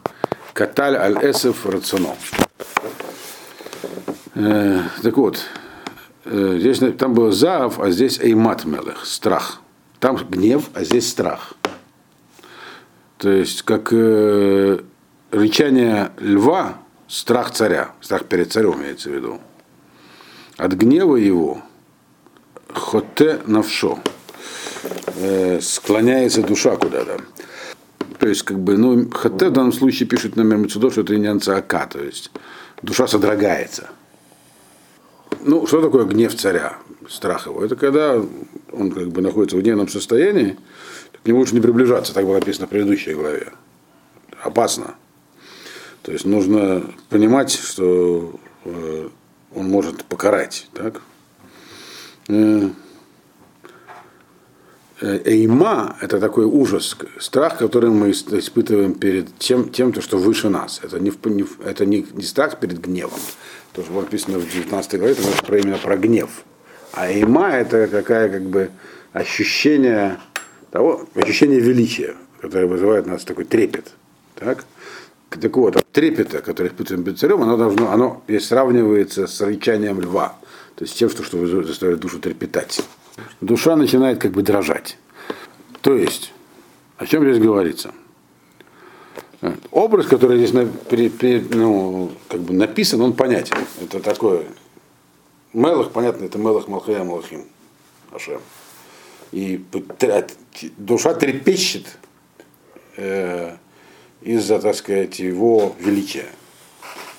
Каталь 0.53 0.95
аль 0.97 1.17
эсеф 1.21 1.65
рационом. 1.65 2.17
Э, 4.35 4.81
так 5.01 5.17
вот, 5.17 5.45
здесь 6.25 6.81
на- 6.81 6.91
там 6.91 7.13
было 7.13 7.31
заав, 7.31 7.79
а 7.79 7.91
здесь 7.91 8.19
эймат 8.19 8.65
мелех, 8.65 9.05
страх. 9.05 9.61
Там 9.99 10.17
гнев, 10.29 10.69
а 10.73 10.83
здесь 10.83 11.09
страх. 11.09 11.53
То 13.17 13.29
есть, 13.29 13.61
как 13.61 13.89
э, 13.91 14.79
рычание 15.31 16.11
льва, 16.19 16.75
страх 17.07 17.51
царя, 17.51 17.91
страх 18.01 18.25
перед 18.25 18.51
царем 18.51 18.81
имеется 18.81 19.09
в 19.09 19.13
виду. 19.13 19.39
От 20.57 20.73
гнева 20.73 21.15
его 21.15 21.61
хоте 22.73 23.39
навшо, 23.45 23.99
э, 25.15 25.59
склоняется 25.61 26.41
душа 26.41 26.75
куда-то. 26.75 27.21
То 28.19 28.27
есть, 28.27 28.43
как 28.43 28.59
бы, 28.59 28.77
ну, 28.77 29.09
хоте 29.09 29.49
в 29.49 29.51
данном 29.51 29.73
случае 29.73 30.07
пишут 30.07 30.35
на 30.35 30.41
Мемцудо, 30.41 30.91
что 30.91 31.01
это 31.01 31.15
не 31.15 31.27
ака, 31.27 31.87
то 31.87 32.03
есть 32.03 32.31
душа 32.81 33.07
содрогается. 33.07 33.89
Ну, 35.45 35.67
что 35.67 35.81
такое 35.81 36.05
гнев 36.05 36.35
царя, 36.35 36.77
страх 37.09 37.47
его? 37.47 37.63
Это 37.63 37.75
когда 37.75 38.21
он 38.71 38.91
как 38.91 39.09
бы 39.09 39.21
находится 39.21 39.57
в 39.57 39.61
гневном 39.61 39.89
состоянии, 39.89 40.57
к 41.23 41.27
нему 41.27 41.39
лучше 41.39 41.55
не 41.55 41.61
приближаться, 41.61 42.13
так 42.13 42.25
было 42.25 42.35
написано 42.35 42.67
в 42.67 42.69
предыдущей 42.69 43.13
главе. 43.13 43.51
Опасно. 44.41 44.95
То 46.01 46.11
есть 46.11 46.25
нужно 46.25 46.83
понимать, 47.09 47.51
что 47.51 48.39
э, 48.65 49.09
он 49.55 49.65
может 49.69 50.03
покарать. 50.05 50.67
Так? 50.73 51.01
Э, 52.27 52.69
э, 55.01 55.21
Эйма– 55.25 55.97
это 56.01 56.19
такой 56.19 56.45
ужас, 56.45 56.97
страх, 57.19 57.57
который 57.57 57.89
мы 57.89 58.09
ис- 58.09 58.37
испытываем 58.37 58.95
перед 58.95 59.37
тем, 59.37 59.69
тем 59.69 59.93
то, 59.93 60.01
что 60.01 60.17
выше 60.17 60.49
нас. 60.49 60.81
Это 60.83 60.99
не, 60.99 61.13
это 61.63 61.85
не 61.85 62.05
страх 62.23 62.59
перед 62.59 62.79
гневом. 62.81 63.19
То, 63.73 63.83
что 63.83 64.01
написано 64.01 64.37
в 64.37 64.49
19 64.49 64.99
главе, 64.99 65.13
это 65.13 65.43
про, 65.43 65.57
именно 65.57 65.77
про 65.77 65.97
гнев. 65.97 66.29
А 66.91 67.11
эйма– 67.11 67.49
это 67.51 67.87
какая 67.87 68.29
как 68.29 68.43
бы 68.43 68.69
ощущение 69.13 70.19
того, 70.69 71.07
ощущение 71.15 71.59
величия, 71.59 72.15
которое 72.39 72.67
вызывает 72.67 73.07
у 73.07 73.09
нас 73.09 73.23
такой 73.23 73.45
трепет. 73.45 73.91
Так? 74.35 74.65
Так 75.29 75.57
вот, 75.57 75.75
от 75.75 75.91
трепета, 75.91 76.43
который 76.43 76.67
испытываем 76.67 77.03
перед 77.03 77.17
царем, 77.17 77.41
оно 77.41 77.57
должно, 77.57 77.91
оно 77.91 78.23
сравнивается 78.39 79.25
с 79.25 79.41
рычанием 79.41 79.99
льва, 79.99 80.37
то 80.75 80.83
есть 80.83 80.95
тем, 80.95 81.09
что, 81.09 81.23
что 81.23 81.63
заставляет 81.63 81.99
душу 81.99 82.19
трепетать. 82.19 82.83
Душа 83.41 83.75
начинает 83.75 84.19
как 84.19 84.31
бы 84.31 84.43
дрожать. 84.43 84.97
То 85.81 85.95
есть, 85.95 86.31
о 86.97 87.07
чем 87.07 87.23
здесь 87.23 87.41
говорится? 87.43 87.91
Образ, 89.71 90.07
который 90.07 90.37
здесь 90.37 90.53
на- 90.53 90.65
при- 90.65 91.09
при- 91.09 91.39
ну, 91.39 92.11
как 92.29 92.41
бы 92.41 92.53
написан, 92.53 93.01
он 93.01 93.13
понятен. 93.13 93.57
Это 93.81 93.99
такое. 93.99 94.45
Мелах, 95.53 95.91
понятно, 95.91 96.25
это 96.25 96.37
Мелах 96.37 96.67
Малхая 96.67 97.03
Малахим. 97.03 97.45
Ашем. 98.11 98.41
И 99.31 99.63
душа 100.77 101.13
трепещет 101.15 101.97
э, 102.97 103.55
из-за, 104.21 104.59
так 104.59 104.75
сказать, 104.75 105.19
его 105.19 105.75
величия. 105.79 106.25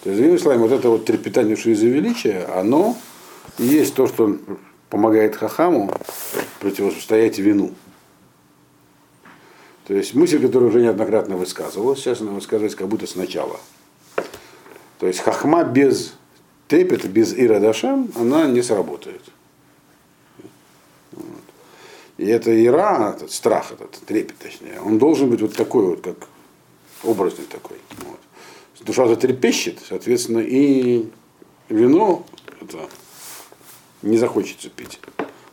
То 0.02 0.10
есть, 0.10 0.20
другими 0.20 0.38
словами, 0.38 0.60
вот 0.62 0.72
это 0.72 0.88
вот 0.88 1.04
трепетание 1.04 1.56
души 1.56 1.72
из-за 1.72 1.86
величия, 1.86 2.44
оно 2.54 2.96
и 3.58 3.64
есть 3.64 3.94
то, 3.94 4.06
что 4.06 4.38
помогает 4.90 5.34
Хахаму 5.36 5.92
противостоять 6.60 7.38
вину. 7.38 7.72
То 9.86 9.94
есть 9.94 10.14
мысль, 10.14 10.40
которая 10.40 10.70
уже 10.70 10.80
неоднократно 10.80 11.36
высказывалась, 11.36 12.00
сейчас 12.00 12.20
она 12.20 12.32
высказывается 12.32 12.78
как 12.78 12.88
будто 12.88 13.06
сначала. 13.06 13.60
То 14.98 15.06
есть 15.06 15.20
хахма 15.20 15.64
без 15.64 16.14
трепета, 16.68 17.08
без 17.08 17.34
ирадашем, 17.34 18.10
она 18.16 18.46
не 18.46 18.62
сработает. 18.62 19.22
Вот. 21.12 21.26
И 22.16 22.26
это 22.26 22.64
ира, 22.64 23.12
этот 23.14 23.30
страх, 23.30 23.72
этот 23.72 23.96
трепет, 24.06 24.38
точнее, 24.38 24.80
он 24.80 24.98
должен 24.98 25.28
быть 25.28 25.42
вот 25.42 25.54
такой 25.54 25.84
вот, 25.84 26.00
как 26.00 26.28
образный 27.02 27.44
такой. 27.44 27.76
Вот. 27.98 28.18
Душа 28.80 29.06
затрепещет, 29.06 29.80
соответственно, 29.86 30.40
и 30.40 31.08
вино 31.68 32.26
это, 32.60 32.88
не 34.02 34.18
захочется 34.18 34.68
пить. 34.68 35.00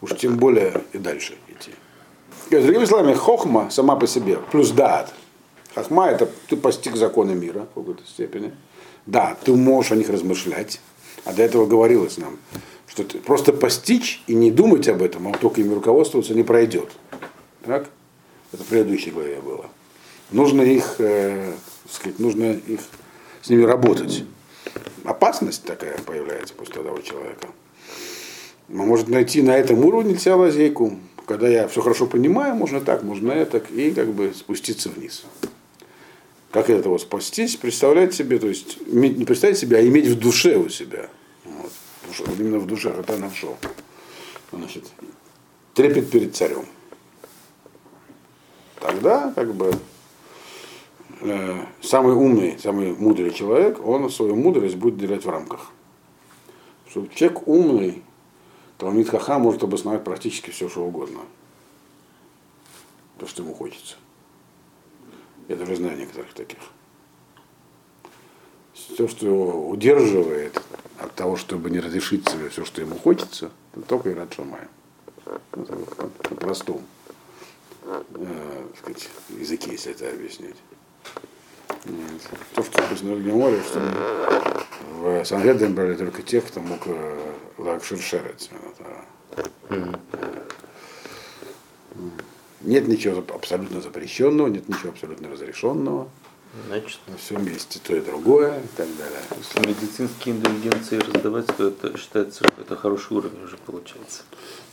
Уж 0.01 0.17
тем 0.17 0.37
более 0.37 0.83
и 0.93 0.97
дальше 0.97 1.37
Другими 2.59 2.85
словами, 2.85 3.13
хохма 3.13 3.69
сама 3.69 3.95
по 3.95 4.07
себе, 4.07 4.37
плюс 4.51 4.71
дат. 4.71 5.13
Хохма 5.73 6.09
это 6.09 6.29
ты 6.49 6.57
постиг 6.57 6.97
законы 6.97 7.33
мира 7.33 7.67
в 7.71 7.79
какой-то 7.79 8.05
степени. 8.05 8.51
Да, 9.05 9.37
ты 9.43 9.53
можешь 9.53 9.93
о 9.93 9.95
них 9.95 10.09
размышлять. 10.09 10.81
А 11.23 11.33
до 11.33 11.43
этого 11.43 11.65
говорилось 11.65 12.17
нам, 12.17 12.37
что 12.87 13.03
ты 13.03 13.19
просто 13.19 13.53
постичь 13.53 14.21
и 14.27 14.33
не 14.33 14.51
думать 14.51 14.87
об 14.89 15.01
этом, 15.01 15.27
а 15.27 15.31
только 15.31 15.61
ими 15.61 15.73
руководствоваться 15.73 16.33
не 16.33 16.43
пройдет. 16.43 16.89
Так? 17.63 17.89
Это 18.51 18.63
в 18.63 18.67
предыдущей 18.67 19.11
главе 19.11 19.39
было. 19.39 19.67
Нужно 20.31 20.61
их, 20.61 20.95
э, 20.99 21.53
сказать, 21.89 22.19
нужно 22.19 22.51
их 22.51 22.81
с 23.41 23.49
ними 23.49 23.63
работать. 23.63 24.25
Опасность 25.03 25.63
такая 25.63 25.97
появляется 25.99 26.53
после 26.53 26.75
того 26.75 26.99
человека. 26.99 27.47
Он 28.69 28.87
может 28.87 29.07
найти 29.07 29.41
на 29.41 29.57
этом 29.57 29.83
уровне 29.85 30.17
себя 30.17 30.35
лазейку. 30.35 30.97
Когда 31.25 31.47
я 31.47 31.67
все 31.67 31.81
хорошо 31.81 32.07
понимаю, 32.07 32.55
можно 32.55 32.81
так, 32.81 33.03
можно 33.03 33.31
это, 33.31 33.57
и 33.57 33.91
как 33.91 34.09
бы 34.09 34.33
спуститься 34.33 34.89
вниз. 34.89 35.23
Как 36.51 36.69
от 36.69 36.77
этого 36.77 36.97
спастись? 36.97 37.55
Представлять 37.55 38.13
себе, 38.13 38.37
то 38.37 38.47
есть 38.47 38.85
не 38.87 39.25
представить 39.25 39.57
себе, 39.57 39.77
а 39.77 39.87
иметь 39.87 40.07
в 40.07 40.19
душе 40.19 40.57
у 40.57 40.67
себя. 40.67 41.09
Вот. 41.45 41.71
Душа- 42.07 42.25
именно 42.37 42.59
в 42.59 42.67
душе, 42.67 42.89
это 42.89 43.17
нашел. 43.17 43.57
Значит, 44.51 44.91
трепет 45.73 46.11
перед 46.11 46.35
царем. 46.35 46.65
Тогда, 48.81 49.31
как 49.33 49.53
бы, 49.53 49.73
э, 51.21 51.65
самый 51.81 52.15
умный, 52.15 52.57
самый 52.61 52.93
мудрый 52.93 53.31
человек, 53.31 53.85
он 53.85 54.09
свою 54.09 54.35
мудрость 54.35 54.75
будет 54.75 54.97
держать 54.97 55.23
в 55.23 55.29
рамках. 55.29 55.71
Что 56.89 57.07
человек 57.15 57.47
умный, 57.47 58.03
Талмит 58.81 59.09
Хаха 59.09 59.37
может 59.37 59.61
обосновать 59.61 60.03
практически 60.03 60.49
все, 60.49 60.67
что 60.67 60.83
угодно. 60.83 61.19
То, 63.19 63.27
что 63.27 63.43
ему 63.43 63.53
хочется. 63.53 63.95
Я 65.47 65.55
даже 65.55 65.75
знаю 65.75 65.99
некоторых 65.99 66.33
таких. 66.33 66.57
Все, 68.73 69.07
что 69.07 69.27
его 69.27 69.69
удерживает 69.69 70.59
от 70.97 71.13
того, 71.13 71.37
чтобы 71.37 71.69
не 71.69 71.79
разрешить 71.79 72.27
себе 72.27 72.49
все, 72.49 72.65
что 72.65 72.81
ему 72.81 72.95
хочется, 72.95 73.51
это 73.73 73.83
только 73.83 74.11
Ират 74.11 74.33
Шамаем. 74.33 74.69
По-простому 76.23 76.81
э, 77.85 78.65
сказать, 78.79 79.09
языке, 79.29 79.73
если 79.73 79.91
это 79.91 80.09
объяснить. 80.09 80.55
Нет. 81.85 82.21
То, 82.55 82.63
что 82.63 82.81
написано 82.81 83.15
в 83.15 83.23
Геморе, 83.23 83.61
что 83.61 83.79
в 85.01 85.25
Сангедрин 85.25 85.73
брали 85.73 85.95
только 85.95 86.21
тех, 86.21 86.45
кто 86.45 86.59
мог 86.59 86.81
э, 86.85 87.19
лакширшерец. 87.57 88.49
Нет 92.61 92.87
ничего 92.87 93.23
абсолютно 93.33 93.81
запрещенного, 93.81 94.47
нет 94.47 94.69
ничего 94.69 94.89
абсолютно 94.89 95.29
разрешенного. 95.29 96.09
Значит, 96.67 96.99
Все 97.17 97.35
вместе, 97.35 97.79
то 97.81 97.95
и 97.95 98.01
другое, 98.01 98.59
и 98.59 98.67
так 98.75 98.87
далее. 98.97 99.19
если 99.37 99.69
медицинские 99.69 100.35
индульгенции 100.35 100.97
раздавать, 100.97 101.45
то 101.47 101.67
это 101.69 101.97
считается, 101.97 102.43
что 102.45 102.61
это 102.61 102.75
хороший 102.75 103.15
уровень 103.15 103.41
уже 103.45 103.55
получается. 103.57 104.23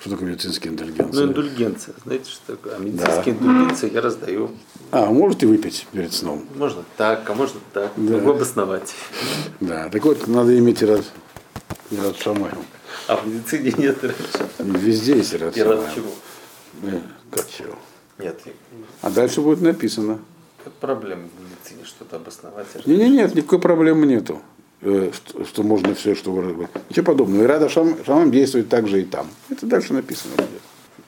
Что 0.00 0.10
такое 0.10 0.28
медицинские 0.28 0.72
Ну, 0.72 0.78
индульгенции? 0.78 1.22
индульгенция, 1.22 1.94
знаете, 2.04 2.30
что 2.30 2.56
такое? 2.56 2.74
А 2.74 2.78
медицинские 2.80 3.34
индульгенции 3.36 3.92
я 3.94 4.00
раздаю. 4.00 4.50
А, 4.90 5.06
можете 5.06 5.46
выпить 5.46 5.86
перед 5.92 6.12
сном? 6.12 6.46
Можно 6.56 6.82
так, 6.96 7.28
а 7.30 7.34
можно 7.34 7.60
так. 7.72 7.92
Да. 7.96 8.16
Могу 8.16 8.30
обосновать. 8.32 8.94
Да, 9.60 9.88
так 9.88 10.04
вот, 10.04 10.26
надо 10.26 10.58
иметь 10.58 10.82
Ират, 10.82 11.04
Ират 11.92 12.16
Шамаем. 12.16 12.58
А 13.06 13.16
в 13.16 13.26
медицине 13.28 13.72
нет 13.78 14.02
раньше. 14.02 14.48
Везде 14.58 15.16
есть 15.18 15.32
Ират 15.32 15.56
Я 15.56 15.64
рад 15.64 15.94
чего? 15.94 16.10
Э, 16.82 17.00
Как 17.30 17.48
чего? 17.48 17.76
Нет, 18.18 18.40
А 19.00 19.10
дальше 19.10 19.40
будет 19.42 19.60
написано. 19.60 20.18
Это 20.68 20.76
проблема 20.80 21.22
в 21.22 21.42
медицине, 21.42 21.84
что-то 21.84 22.16
обосновать. 22.16 22.66
Не, 22.86 22.96
не, 22.96 23.08
нет, 23.10 23.34
никакой 23.34 23.58
проблемы 23.58 24.06
нету. 24.06 24.40
Э, 24.80 25.10
Что, 25.12 25.44
что 25.44 25.62
можно 25.62 25.94
все, 25.94 26.14
что 26.14 26.30
выразить. 26.30 26.68
Ничего 26.90 27.06
подобного. 27.06 27.42
Ирада 27.42 27.68
Шам, 27.68 27.96
Шамам 28.04 28.30
действует 28.30 28.68
так 28.68 28.86
же 28.86 29.02
и 29.02 29.04
там. 29.04 29.26
Это 29.48 29.66
дальше 29.66 29.92
написано 29.92 30.34
будет. 30.36 30.62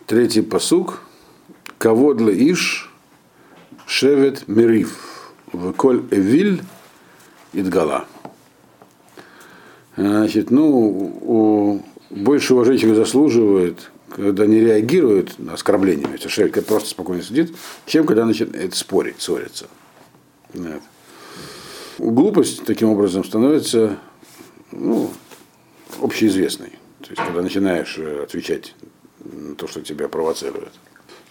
Третий 0.06 0.42
посук. 0.42 1.02
Каводла 1.78 2.30
Иш 2.30 2.90
Шевет 3.86 4.48
Мирив. 4.48 5.32
Веколь 5.52 6.04
Эвиль 6.10 6.62
Идгала. 7.52 8.06
Значит, 9.96 10.50
ну, 10.50 10.68
у, 11.22 11.82
больше 12.10 12.54
уважения 12.54 12.94
заслуживает, 12.94 13.90
когда 14.20 14.46
не 14.46 14.60
реагирует 14.60 15.38
на 15.38 15.54
оскорбления, 15.54 16.08
если 16.12 16.28
шевель 16.28 16.50
когда 16.50 16.66
просто 16.66 16.90
спокойно 16.90 17.22
сидит, 17.22 17.54
чем 17.86 18.06
когда 18.06 18.24
начинает 18.24 18.74
спорить, 18.74 19.20
ссориться. 19.20 19.66
Нет. 20.54 20.82
Глупость 21.98 22.64
таким 22.64 22.90
образом 22.90 23.24
становится 23.24 23.98
ну, 24.72 25.10
общеизвестной. 26.00 26.70
То 27.02 27.10
есть, 27.10 27.22
когда 27.22 27.42
начинаешь 27.42 27.96
э, 27.98 28.22
отвечать 28.24 28.74
на 29.24 29.54
то, 29.54 29.66
что 29.66 29.80
тебя 29.80 30.08
провоцирует. 30.08 30.72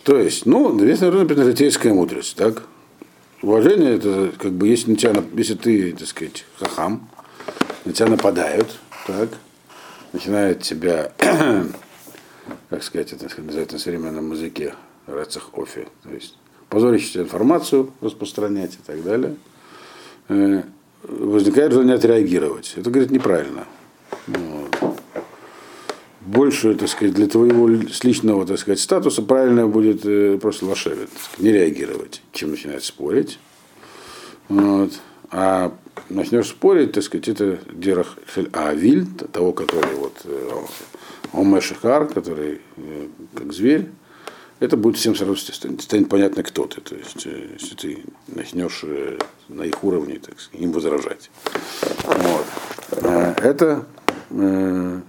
То 0.03 0.17
есть, 0.17 0.45
ну, 0.45 0.77
здесь, 0.79 1.01
наверное, 1.01 1.43
житейская 1.45 1.93
мудрость, 1.93 2.35
так? 2.35 2.63
Уважение 3.41 3.95
это 3.95 4.31
как 4.37 4.51
бы 4.51 4.67
если 4.67 4.91
на 4.91 4.97
тебя, 4.97 5.23
если 5.35 5.55
ты, 5.55 5.93
так 5.93 6.07
сказать, 6.07 6.45
хахам, 6.57 7.09
на 7.85 7.93
тебя 7.93 8.07
нападают, 8.07 8.67
так, 9.07 9.29
начинают 10.11 10.61
тебя, 10.61 11.13
как 12.69 12.83
сказать, 12.83 13.13
это 13.13 13.25
называется 13.41 13.75
на 13.75 13.79
современном 13.79 14.31
языке, 14.31 14.75
рецах 15.07 15.49
офи, 15.57 15.87
то 16.03 16.09
есть 16.13 16.35
позорящую 16.69 17.25
информацию 17.25 17.91
распространять 17.99 18.75
и 18.75 18.85
так 18.85 19.03
далее, 19.03 19.35
э, 20.27 20.61
возникает 21.03 21.71
желание 21.71 21.95
отреагировать. 21.95 22.73
Это, 22.75 22.91
говорит, 22.91 23.11
неправильно. 23.11 23.65
Вот. 24.27 24.75
Больше, 26.21 26.75
так 26.75 26.89
сказать, 26.89 27.15
для 27.15 27.27
твоего 27.27 27.67
личного, 27.67 28.45
так 28.45 28.59
сказать, 28.59 28.79
статуса 28.79 29.23
правильно 29.23 29.67
будет 29.67 30.05
э, 30.05 30.37
просто 30.39 30.65
лошевит, 30.65 31.09
не 31.39 31.51
реагировать, 31.51 32.21
чем 32.33 32.51
начинать 32.51 32.83
спорить. 32.83 33.39
Вот. 34.47 34.91
А 35.31 35.75
начнешь 36.09 36.49
спорить, 36.49 36.91
так 36.91 37.03
сказать, 37.03 37.29
это 37.29 37.59
дерах 37.71 38.17
авиль, 38.51 39.07
того, 39.31 39.53
который 39.53 39.95
вот 39.95 40.13
э, 41.33 41.37
омешихар, 41.39 42.07
который 42.07 42.61
э, 42.77 43.07
как 43.35 43.53
зверь, 43.53 43.89
это 44.59 44.75
будет 44.75 44.97
всем 44.97 45.15
сразу 45.15 45.35
станет, 45.37 45.81
станет 45.81 46.09
понятно, 46.09 46.43
кто 46.43 46.65
ты. 46.65 46.81
То 46.81 46.95
есть, 46.95 47.25
э, 47.25 47.49
если 47.59 47.75
ты 47.75 48.03
начнешь 48.27 48.81
э, 48.83 49.17
на 49.47 49.63
их 49.63 49.83
уровне 49.83 50.19
так 50.19 50.39
сказать, 50.39 50.61
им 50.61 50.71
возражать. 50.71 51.31
Вот. 52.03 52.45
Это 53.41 53.85
э, 54.31 55.01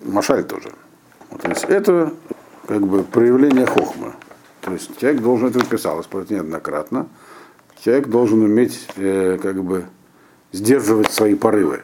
Машаль 0.00 0.44
тоже. 0.44 0.72
Вот, 1.30 1.42
то 1.42 1.48
есть 1.48 1.64
это 1.64 2.12
как 2.66 2.86
бы 2.86 3.02
проявление 3.04 3.66
хохмы. 3.66 4.12
То 4.60 4.72
есть 4.72 4.98
человек 4.98 5.22
должен, 5.22 5.48
это 5.48 5.64
писалось 5.64 6.06
неоднократно, 6.30 7.08
человек 7.84 8.08
должен 8.08 8.42
уметь 8.42 8.86
э, 8.96 9.38
как 9.40 9.62
бы 9.62 9.86
сдерживать 10.52 11.12
свои 11.12 11.34
порывы. 11.34 11.82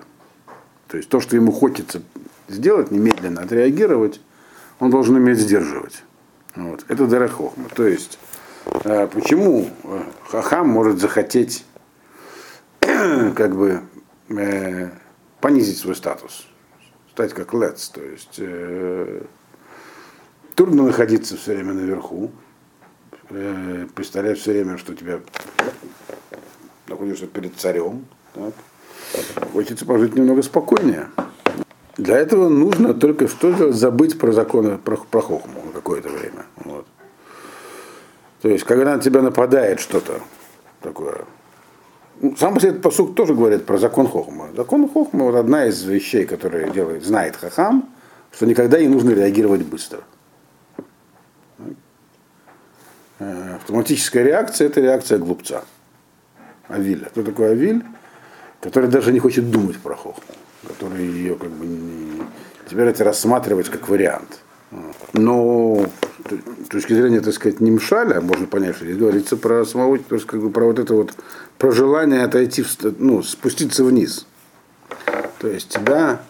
То 0.88 0.96
есть 0.96 1.08
то, 1.08 1.20
что 1.20 1.36
ему 1.36 1.52
хочется 1.52 2.02
сделать, 2.50 2.90
немедленно 2.90 3.42
отреагировать, 3.42 4.20
он 4.78 4.90
должен 4.90 5.16
уметь 5.16 5.38
сдерживать. 5.38 6.02
Вот. 6.56 6.84
Это 6.88 7.06
дара 7.06 7.28
хохма. 7.28 7.68
То 7.74 7.86
есть 7.86 8.18
э, 8.84 9.06
почему 9.06 9.70
э, 9.84 10.02
хахам 10.28 10.68
может 10.68 10.98
захотеть 10.98 11.64
как 12.80 13.56
бы 13.56 13.82
э, 14.28 14.90
понизить 15.40 15.78
свой 15.78 15.94
статус, 15.94 16.46
стать 17.12 17.32
как 17.34 17.54
лец, 17.54 17.88
то 17.88 18.02
есть 18.02 18.36
э, 18.38 19.22
трудно 20.54 20.84
находиться 20.84 21.36
все 21.36 21.54
время 21.54 21.74
наверху, 21.74 22.30
э, 23.28 23.86
представлять 23.94 24.38
все 24.38 24.52
время, 24.52 24.76
что 24.76 24.94
тебя 24.94 25.20
находишься 26.88 27.26
перед 27.26 27.56
царем, 27.56 28.06
так. 28.34 28.54
хочется 29.52 29.86
пожить 29.86 30.14
немного 30.14 30.42
спокойнее. 30.42 31.08
Для 32.00 32.16
этого 32.16 32.48
нужно 32.48 32.94
только 32.94 33.28
что 33.28 33.52
сделать, 33.52 33.76
забыть 33.76 34.18
про 34.18 34.32
законы, 34.32 34.78
про, 34.78 34.96
про 34.96 35.20
хохму 35.20 35.62
на 35.66 35.72
какое-то 35.72 36.08
время. 36.08 36.46
Вот. 36.56 36.86
То 38.40 38.48
есть, 38.48 38.64
когда 38.64 38.96
на 38.96 39.02
тебя 39.02 39.20
нападает 39.20 39.80
что-то 39.80 40.22
такое, 40.80 41.26
ну, 42.22 42.34
сам 42.36 42.56
этот 42.56 42.80
посук 42.80 43.14
тоже 43.14 43.34
говорит 43.34 43.66
про 43.66 43.76
закон 43.76 44.08
Хохма. 44.08 44.48
Закон 44.56 44.88
Хохма 44.88 45.24
вот 45.24 45.34
одна 45.34 45.66
из 45.66 45.82
вещей, 45.82 46.24
которые 46.24 46.70
делает, 46.70 47.04
знает 47.04 47.36
Хахам, 47.36 47.88
что 48.32 48.46
никогда 48.46 48.80
не 48.80 48.88
нужно 48.88 49.10
реагировать 49.10 49.62
быстро. 49.62 50.00
Э, 53.18 53.56
Автоматическая 53.56 54.24
реакция 54.24 54.68
это 54.68 54.80
реакция 54.80 55.18
глупца. 55.18 55.64
Авиль. 56.68 57.04
Кто 57.06 57.22
такой 57.22 57.52
Авиль? 57.52 57.84
Который 58.62 58.88
даже 58.88 59.12
не 59.12 59.18
хочет 59.18 59.50
думать 59.50 59.78
про 59.78 59.96
Хохму. 59.96 60.34
Который 60.66 61.04
ее 61.04 61.36
как 61.36 61.50
бы 61.50 61.66
не, 61.66 62.22
это 62.70 63.04
рассматривать 63.04 63.68
как 63.68 63.88
вариант. 63.88 64.40
Но 65.12 65.86
с 66.64 66.68
точки 66.68 66.92
зрения, 66.92 67.20
так 67.20 67.34
сказать, 67.34 67.60
не 67.60 67.70
мшаля, 67.70 68.20
можно 68.20 68.46
понять, 68.46 68.76
что 68.76 68.84
здесь 68.84 68.98
говорится 68.98 69.36
про 69.36 69.64
самого, 69.64 69.98
то 69.98 70.14
есть, 70.14 70.26
как 70.26 70.40
бы 70.40 70.50
про 70.50 70.66
вот 70.66 70.78
это 70.78 70.94
вот, 70.94 71.12
про 71.58 71.72
желание 71.72 72.22
отойти, 72.22 72.62
в, 72.62 72.76
ну, 72.98 73.22
спуститься 73.22 73.82
вниз. 73.82 74.26
То 75.40 75.48
есть 75.48 75.70
тебя 75.70 76.20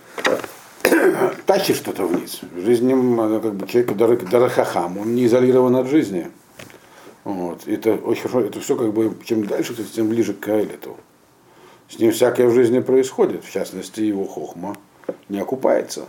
тащит 1.46 1.76
что-то 1.76 2.06
вниз. 2.06 2.40
М, 2.42 3.40
как 3.40 3.54
бы, 3.54 3.66
человек 3.66 3.94
даже, 3.96 4.16
даже 4.18 4.48
хахам, 4.48 4.98
он 4.98 5.14
не 5.14 5.26
изолирован 5.26 5.76
от 5.76 5.88
жизни. 5.88 6.30
Вот. 7.24 7.66
Это 7.66 7.94
очень 7.94 8.30
это 8.40 8.60
все 8.60 8.76
как 8.76 8.92
бы, 8.92 9.14
чем 9.24 9.44
дальше, 9.46 9.74
тем 9.74 10.08
ближе 10.08 10.32
к 10.32 10.40
Каэлиту. 10.40 10.96
С 11.90 11.98
ним 11.98 12.12
всякое 12.12 12.46
в 12.46 12.54
жизни 12.54 12.78
происходит, 12.78 13.44
в 13.44 13.50
частности, 13.50 14.00
его 14.00 14.24
хохма 14.24 14.76
не 15.28 15.40
окупается 15.40 16.06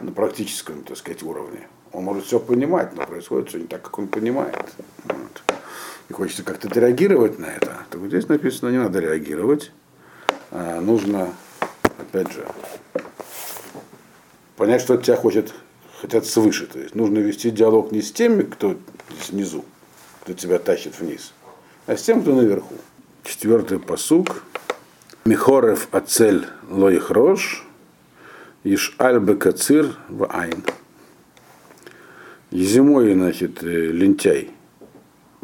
на 0.00 0.12
практическом, 0.12 0.82
так 0.82 0.96
сказать, 0.96 1.22
уровне. 1.22 1.68
Он 1.92 2.04
может 2.04 2.24
все 2.24 2.40
понимать, 2.40 2.96
но 2.96 3.06
происходит 3.06 3.50
все 3.50 3.58
не 3.58 3.66
так, 3.66 3.82
как 3.82 3.98
он 3.98 4.08
понимает. 4.08 4.56
Вот. 5.04 5.42
И 6.08 6.12
хочется 6.14 6.42
как-то 6.42 6.68
реагировать 6.68 7.38
на 7.38 7.44
это. 7.44 7.84
Так 7.90 8.00
вот 8.00 8.08
здесь 8.08 8.26
написано, 8.28 8.70
не 8.70 8.78
надо 8.78 8.98
реагировать. 8.98 9.72
А 10.50 10.80
нужно, 10.80 11.34
опять 11.98 12.32
же, 12.32 12.48
понять, 14.56 14.80
что 14.80 14.94
от 14.94 15.02
тебя 15.02 15.16
хочет, 15.16 15.52
хотят 16.00 16.24
свыше. 16.24 16.66
То 16.66 16.78
есть 16.78 16.94
нужно 16.94 17.18
вести 17.18 17.50
диалог 17.50 17.92
не 17.92 18.00
с 18.00 18.10
теми, 18.10 18.44
кто 18.44 18.74
снизу, 19.20 19.66
кто 20.22 20.32
тебя 20.32 20.58
тащит 20.58 20.98
вниз, 20.98 21.34
а 21.86 21.94
с 21.94 22.02
тем, 22.02 22.22
кто 22.22 22.34
наверху. 22.34 22.74
Четвертый 23.24 23.78
посук. 23.78 24.42
Михорев 25.24 25.88
ацель 25.92 26.46
лоих 26.68 27.10
рож, 27.10 27.64
иш 28.64 28.94
альбе 28.98 29.36
кацир 29.36 29.94
в 30.08 30.26
айн. 30.28 30.64
И 32.50 32.64
зимой, 32.64 33.14
значит, 33.14 33.62
э, 33.62 33.66
лентяй 33.66 34.50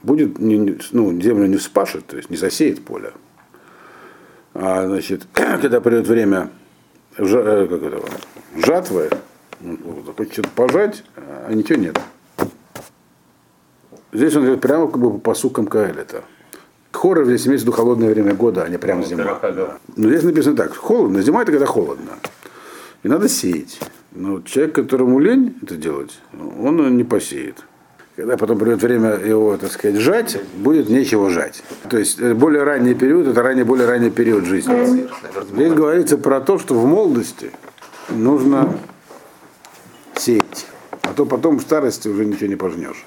будет, 0.02 0.38
ну, 0.38 1.20
землю 1.20 1.46
не 1.46 1.56
вспашет, 1.56 2.06
то 2.06 2.16
есть 2.16 2.30
не 2.30 2.36
засеет 2.36 2.84
поле, 2.84 3.12
А, 4.54 4.86
значит, 4.86 5.26
когда 5.32 5.80
придет 5.80 6.08
время 6.08 6.50
э, 7.16 7.66
как 7.70 7.82
это, 7.82 8.02
жатвы, 8.56 9.10
он 9.60 10.04
хочет 10.16 10.48
пожать, 10.48 11.04
а 11.16 11.52
ничего 11.52 11.78
нет. 11.78 12.00
Здесь 14.12 14.34
он 14.34 14.42
говорит 14.42 14.62
прямо 14.62 14.88
как 14.88 15.00
бы 15.00 15.12
по 15.12 15.18
посукам 15.18 15.66
Каэлета. 15.66 16.24
Хоров 16.98 17.26
здесь 17.26 17.46
имеется 17.46 17.64
в 17.64 17.68
виду 17.68 17.76
холодное 17.76 18.11
время 18.12 18.34
года, 18.34 18.64
а 18.64 18.68
не 18.68 18.76
прямо 18.76 19.04
зима. 19.04 19.22
Тараха, 19.22 19.52
да. 19.52 19.78
Но 19.96 20.08
здесь 20.08 20.24
написано 20.24 20.56
так, 20.56 20.74
холодно, 20.74 21.22
зима 21.22 21.42
это 21.42 21.52
когда 21.52 21.66
холодно. 21.66 22.11
И 23.04 23.08
надо 23.08 23.28
сеять. 23.28 23.78
Но 24.11 24.42
человек, 24.42 24.74
которому 24.74 25.20
лень 25.20 25.56
это 25.62 25.76
делать, 25.76 26.18
он 26.61 26.96
не 26.96 27.04
посеет. 27.04 27.64
Когда 28.16 28.37
потом 28.37 28.58
придет 28.58 28.82
время 28.82 29.11
его, 29.11 29.56
так 29.56 29.70
сказать, 29.70 30.00
жать, 30.00 30.40
будет 30.56 30.88
нечего 30.88 31.30
жать. 31.30 31.62
То 31.88 31.98
есть 31.98 32.18
э, 32.18 32.34
более 32.34 32.64
ранний 32.64 32.94
период, 32.94 33.28
это 33.28 33.44
ранее, 33.44 33.64
более 33.64 33.87
ранний 33.87 34.11
период 34.11 34.44
жизни. 34.44 35.06
Здесь 35.54 35.72
говорится 35.72 36.18
про 36.18 36.40
то, 36.40 36.58
что 36.58 36.74
в 36.74 36.84
молодости 36.84 37.52
нужно 38.08 38.76
сеять. 40.16 40.66
А 41.02 41.12
то 41.14 41.26
потом 41.26 41.58
в 41.58 41.62
старости 41.62 42.08
уже 42.08 42.24
ничего 42.24 42.48
не 42.48 42.56
пожнешь. 42.56 43.06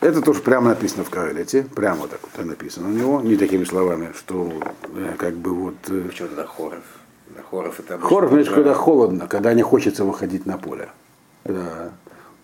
Это 0.00 0.22
тоже 0.22 0.40
прямо 0.40 0.70
написано 0.70 1.04
в 1.04 1.10
Каэлете, 1.10 1.62
прямо 1.74 2.06
так 2.06 2.20
вот 2.22 2.44
написано 2.44 2.88
у 2.88 2.92
него, 2.92 3.20
не 3.20 3.36
такими 3.36 3.64
словами, 3.64 4.12
что 4.16 4.52
э, 4.94 5.14
как 5.18 5.34
бы 5.34 5.52
вот... 5.52 5.74
э, 5.88 6.02
Почему 6.02 6.28
тогда 6.28 6.46
хоров? 6.46 6.84
Хоров 7.50 7.80
это 7.80 7.98
Хоров, 7.98 8.30
значит, 8.30 8.52
когда 8.52 8.74
холодно, 8.74 9.26
когда 9.26 9.54
не 9.54 9.62
хочется 9.62 10.04
выходить 10.04 10.46
на 10.46 10.58
поле. 10.58 10.88
Когда 11.44 11.90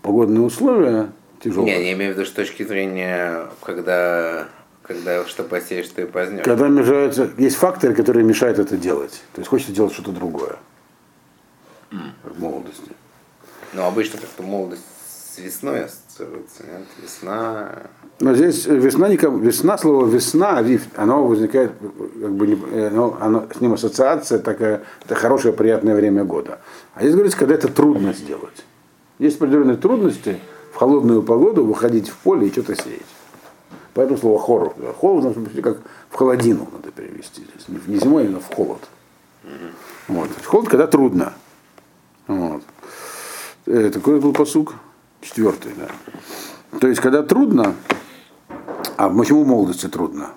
погодные 0.02 0.42
условия 0.42 1.12
тяжелые. 1.42 1.76
Не, 1.76 1.84
я 1.86 1.92
имею 1.92 2.14
в 2.14 2.16
виду 2.16 2.26
с 2.26 2.32
точки 2.32 2.62
зрения, 2.62 3.46
когда, 3.62 4.48
когда 4.82 5.24
что 5.26 5.44
посеешь, 5.44 5.86
что 5.86 6.02
и 6.02 6.06
позднешь. 6.06 6.44
Когда 6.44 6.68
мешаются, 6.68 7.30
есть 7.36 7.56
факторы, 7.56 7.94
которые 7.94 8.24
мешают 8.24 8.58
это 8.58 8.76
делать. 8.76 9.22
То 9.32 9.40
есть 9.40 9.48
хочется 9.48 9.72
делать 9.72 9.92
что-то 9.92 10.12
другое. 10.12 10.56
В 11.90 12.40
молодости. 12.40 12.90
Но 13.72 13.86
обычно 13.86 14.18
как-то 14.18 14.42
молодость 14.42 14.82
с 15.34 15.38
весной 15.38 15.86
нет? 16.20 16.83
Весна... 17.03 17.72
Но 18.20 18.35
здесь 18.35 18.66
весна, 18.66 19.09
никому, 19.09 19.38
весна, 19.38 19.77
слово 19.77 20.07
весна, 20.07 20.59
авив, 20.59 20.87
оно 20.96 21.27
возникает, 21.27 21.72
как 22.20 22.33
бы, 22.33 22.59
э, 22.72 22.88
оно, 22.88 23.16
оно- 23.20 23.46
с 23.55 23.61
ним 23.61 23.72
ассоциация 23.72 24.38
такая, 24.38 24.85
это 25.05 25.14
хорошее, 25.16 25.53
приятное 25.53 25.96
время 25.96 26.24
года. 26.24 26.61
А 26.94 27.00
здесь 27.00 27.14
говорится, 27.14 27.38
когда 27.38 27.55
это 27.55 27.68
трудно 27.68 28.12
сделать. 28.12 28.64
Есть 29.18 29.37
определенные 29.37 29.77
трудности 29.77 30.38
в 30.72 30.77
холодную 30.77 31.22
погоду 31.22 31.64
выходить 31.64 32.09
в 32.09 32.16
поле 32.18 32.46
и 32.46 32.53
что-то 32.53 32.77
сеять. 32.77 33.03
Поэтому 33.94 34.18
слово 34.18 34.38
хоров. 34.38 34.74
Холодно, 34.98 35.31
в 35.31 35.35
смысле, 35.35 35.62
как 35.62 35.79
в 36.11 36.16
холодину 36.16 36.68
надо 36.72 36.90
перевести 36.90 37.42
здесь. 37.42 37.87
Не 37.87 37.98
зимой, 37.98 38.22
а 38.22 38.27
именно 38.27 38.40
в 38.40 38.53
холод. 38.53 38.81
Вот. 40.09 40.29
Холод, 40.44 40.68
когда 40.68 40.87
трудно. 40.87 41.33
Вот. 42.27 42.62
Э, 43.66 43.90
такой 43.90 44.20
был 44.20 44.33
посук. 44.33 44.74
Четвертый, 45.24 45.72
да. 45.76 46.78
То 46.78 46.88
есть, 46.88 47.00
когда 47.00 47.22
трудно, 47.22 47.74
а 48.96 49.08
почему 49.08 49.44
в 49.44 49.46
молодости 49.46 49.88
трудно? 49.88 50.30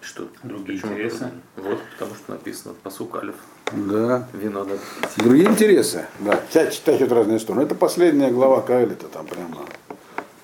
Что? 0.00 0.28
Другие 0.44 0.78
Почему? 0.78 0.92
интересы. 0.92 1.30
Вот, 1.56 1.80
потому 1.92 2.14
что 2.14 2.32
написано 2.32 2.74
посук 2.82 3.16
алиф. 3.16 3.34
Да. 3.72 4.28
Вино 4.32 4.60
надо 4.60 4.76
пить. 4.76 5.24
Другие 5.24 5.48
интересы. 5.48 6.06
Да. 6.20 6.40
Читать, 6.48 6.74
читать 6.74 7.00
вот 7.00 7.12
разные 7.12 7.40
стороны. 7.40 7.62
Это 7.62 7.74
последняя 7.74 8.30
глава 8.30 8.60
Каэлита, 8.60 9.08
там 9.08 9.26
прямо 9.26 9.58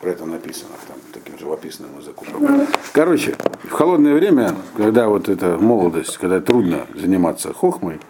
про 0.01 0.11
это 0.11 0.25
написано, 0.25 0.71
там 0.89 0.97
таким 1.13 1.39
живописным 1.39 1.91
языком. 2.01 2.67
Короче, 2.93 3.37
в 3.63 3.71
холодное 3.71 4.15
время, 4.15 4.57
когда 4.77 5.07
вот 5.07 5.29
эта 5.29 5.59
молодость, 5.59 6.19
когда 6.19 6.41
трудно 6.41 6.87
заниматься 6.97 7.53
хохмой, 7.53 8.01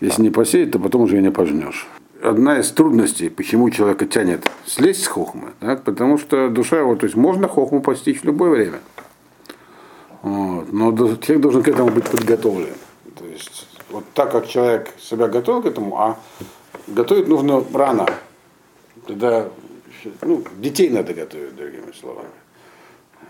если 0.00 0.22
не 0.22 0.30
посеять, 0.30 0.72
то 0.72 0.80
потом 0.80 1.02
уже 1.02 1.18
и 1.18 1.22
не 1.22 1.30
пожнешь. 1.30 1.86
Одна 2.22 2.60
из 2.60 2.70
трудностей, 2.70 3.30
почему 3.30 3.68
человека 3.70 4.06
тянет 4.06 4.48
слезть 4.64 5.02
с 5.02 5.06
хохмы, 5.08 5.50
так, 5.58 5.82
потому 5.82 6.18
что 6.18 6.48
душа 6.50 6.78
его, 6.78 6.94
то 6.94 7.06
есть 7.06 7.16
можно 7.16 7.48
хохму 7.48 7.82
постичь 7.82 8.20
в 8.20 8.24
любое 8.24 8.50
время. 8.50 8.78
Вот. 10.22 10.72
Но 10.72 10.92
человек 11.16 11.40
должен 11.40 11.64
к 11.64 11.68
этому 11.68 11.90
быть 11.90 12.08
подготовлен. 12.08 12.74
То 13.16 13.24
есть 13.24 13.66
вот 13.90 14.04
так 14.14 14.30
как 14.30 14.46
человек 14.46 14.90
себя 15.00 15.26
готовил 15.26 15.62
к 15.62 15.66
этому, 15.66 15.98
а 15.98 16.20
готовить 16.86 17.26
нужно 17.26 17.64
рано. 17.74 18.06
Тогда 19.04 19.48
еще- 19.88 20.12
ну, 20.22 20.44
детей 20.58 20.90
надо 20.90 21.14
готовить, 21.14 21.56
другими 21.56 21.90
словами. 21.90 22.28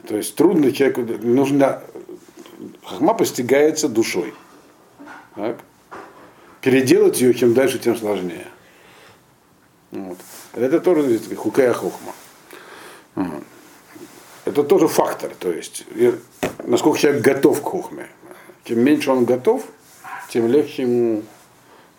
То 0.06 0.18
есть 0.18 0.36
трудно 0.36 0.70
человеку, 0.70 1.00
нужно, 1.22 1.80
хохма 2.84 3.14
постигается 3.14 3.88
душой. 3.88 4.34
Так? 5.34 5.60
Переделать 6.60 7.22
ее 7.22 7.32
чем 7.32 7.54
дальше, 7.54 7.78
тем 7.78 7.96
сложнее. 7.96 8.48
Вот. 9.92 10.18
Это 10.54 10.80
тоже 10.80 11.02
называется 11.02 11.36
хукая 11.36 11.72
хохма. 11.72 12.12
Это 14.44 14.64
тоже 14.64 14.88
фактор, 14.88 15.32
то 15.38 15.52
есть 15.52 15.84
насколько 16.64 16.98
человек 16.98 17.22
готов 17.22 17.60
к 17.60 17.64
хохме. 17.64 18.08
Чем 18.64 18.80
меньше 18.80 19.10
он 19.10 19.24
готов, 19.24 19.64
тем 20.28 20.48
легче 20.48 20.82
ему 20.82 21.22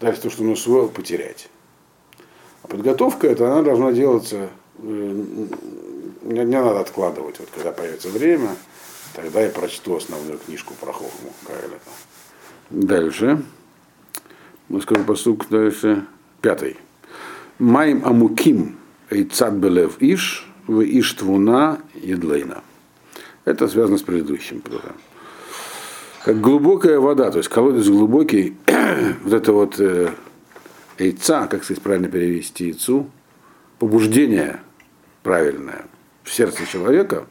дальше 0.02 0.22
то, 0.22 0.30
что 0.30 0.44
он 0.44 0.50
усвоил, 0.50 0.90
потерять. 0.90 1.50
А 2.64 2.68
подготовка 2.68 3.28
это 3.28 3.52
она 3.52 3.62
должна 3.62 3.92
делаться, 3.92 4.50
э, 4.80 5.24
не, 6.24 6.40
не 6.40 6.62
надо 6.62 6.80
откладывать, 6.80 7.40
вот 7.40 7.50
когда 7.54 7.72
появится 7.72 8.10
время, 8.10 8.56
тогда 9.14 9.42
я 9.42 9.50
прочту 9.50 9.96
основную 9.98 10.40
книжку 10.40 10.74
про 10.74 10.92
хохму. 10.92 11.32
Дальше. 12.70 13.44
Мы 14.70 14.82
скажем 14.82 15.06
посук 15.06 15.48
дальше. 15.50 16.06
Пятый. 16.42 16.78
Майм 17.60 18.06
амуким 18.06 18.78
эйцат 19.10 19.54
белев 19.54 19.98
иш, 20.00 20.48
в 20.68 20.82
иш 20.82 21.14
твуна 21.14 21.80
едлейна. 21.94 22.64
Это 23.46 23.68
связано 23.68 23.98
с 23.98 24.02
предыдущим. 24.02 24.62
просто. 24.62 24.94
Как 26.24 26.40
глубокая 26.40 27.00
вода, 27.00 27.32
то 27.32 27.40
есть 27.40 27.50
колодец 27.50 27.88
глубокий, 27.88 28.56
вот 29.24 29.34
это 29.34 29.52
вот 29.52 29.80
э, 29.80 30.12
яйца, 30.98 31.48
как 31.48 31.64
сказать 31.64 31.84
правильно 31.84 32.08
перевести 32.08 32.68
яйцу, 32.68 33.10
побуждение 33.78 34.62
правильное 35.22 35.86
в 36.24 36.32
сердце 36.32 36.66
человека, 36.66 37.26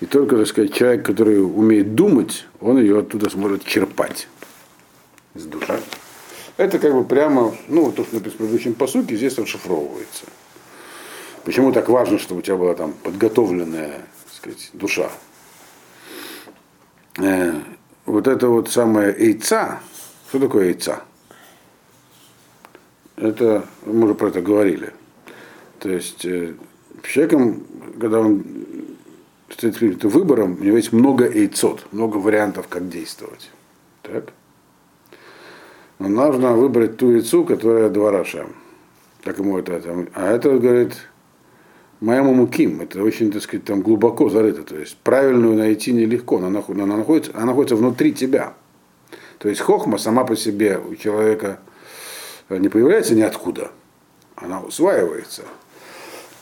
и 0.00 0.06
только, 0.06 0.36
так 0.36 0.46
сказать, 0.46 0.74
человек, 0.74 1.04
который 1.04 1.42
умеет 1.42 1.94
думать, 1.94 2.46
он 2.60 2.78
ее 2.78 3.00
оттуда 3.00 3.30
сможет 3.30 3.64
черпать 3.64 4.28
из 5.34 5.44
души. 5.44 5.78
Это 6.56 6.78
как 6.78 6.94
бы 6.94 7.04
прямо, 7.04 7.54
ну, 7.68 7.92
то, 7.92 8.04
что 8.04 8.14
написано 8.14 8.36
в 8.36 8.38
предыдущем 8.38 8.74
посуке, 8.74 9.16
здесь 9.16 9.36
расшифровывается. 9.36 10.24
Почему 11.44 11.70
так 11.70 11.88
важно, 11.88 12.18
чтобы 12.18 12.40
у 12.40 12.42
тебя 12.42 12.56
была 12.56 12.74
там 12.74 12.92
подготовленная, 12.92 13.92
так 14.24 14.32
сказать, 14.32 14.70
душа? 14.72 15.10
Э, 17.18 17.52
вот 18.06 18.26
это 18.26 18.48
вот 18.48 18.70
самое 18.70 19.14
яйца, 19.18 19.80
что 20.28 20.40
такое 20.40 20.66
яйца? 20.66 21.04
Это, 23.16 23.66
мы 23.84 24.04
уже 24.06 24.14
про 24.14 24.28
это 24.28 24.40
говорили. 24.40 24.92
То 25.78 25.90
есть 25.90 26.24
э, 26.24 26.54
человеком, 27.02 27.66
когда 28.00 28.20
он 28.20 28.44
стоит 29.50 29.78
перед 29.78 30.02
выбором, 30.04 30.56
у 30.58 30.64
него 30.64 30.76
есть 30.76 30.92
много 30.92 31.28
яйцот, 31.30 31.86
много 31.92 32.16
вариантов, 32.16 32.66
как 32.68 32.88
действовать. 32.88 33.50
Так? 34.02 34.32
Но 35.98 36.08
нужно 36.08 36.52
выбрать 36.52 36.96
ту 36.96 37.10
яйцу, 37.10 37.44
которая 37.44 37.88
двораша. 37.88 38.46
Так 39.22 39.38
ему 39.38 39.58
это. 39.58 39.80
А 40.14 40.30
это, 40.30 40.58
говорит, 40.58 40.96
моему 42.00 42.34
муким. 42.34 42.80
Это 42.80 43.02
очень, 43.02 43.32
так 43.32 43.42
сказать, 43.42 43.64
там 43.64 43.82
глубоко 43.82 44.28
зарыто. 44.28 44.62
То 44.62 44.76
есть 44.76 44.96
правильную 44.98 45.56
найти 45.56 45.92
нелегко, 45.92 46.38
она, 46.38 46.62
она, 46.68 46.96
находится, 46.96 47.32
она 47.34 47.46
находится 47.46 47.76
внутри 47.76 48.12
тебя. 48.12 48.54
То 49.38 49.48
есть 49.48 49.60
хохма 49.60 49.98
сама 49.98 50.24
по 50.24 50.36
себе 50.36 50.78
у 50.78 50.94
человека 50.94 51.58
не 52.48 52.68
появляется 52.68 53.14
ниоткуда. 53.14 53.70
Она 54.36 54.60
усваивается. 54.60 55.42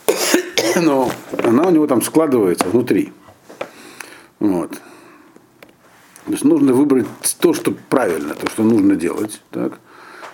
Но 0.75 1.09
она 1.43 1.67
у 1.67 1.71
него 1.71 1.87
там 1.87 2.01
складывается 2.01 2.67
внутри. 2.67 3.13
Вот. 4.39 4.71
То 6.25 6.31
есть 6.31 6.43
нужно 6.43 6.73
выбрать 6.73 7.05
то, 7.39 7.53
что 7.53 7.71
правильно, 7.89 8.33
то, 8.33 8.49
что 8.49 8.63
нужно 8.63 8.95
делать, 8.95 9.41
так, 9.51 9.79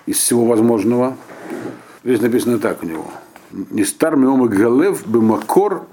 из 0.06 0.18
всего 0.18 0.46
возможного. 0.46 1.18
Здесь 2.04 2.22
написано 2.22 2.60
так 2.60 2.82
у 2.82 2.86
него. 2.86 3.12
Не 3.52 3.84
стар 3.84 4.16
миомик 4.16 4.52
галев 4.52 5.06
бимакор 5.06 5.86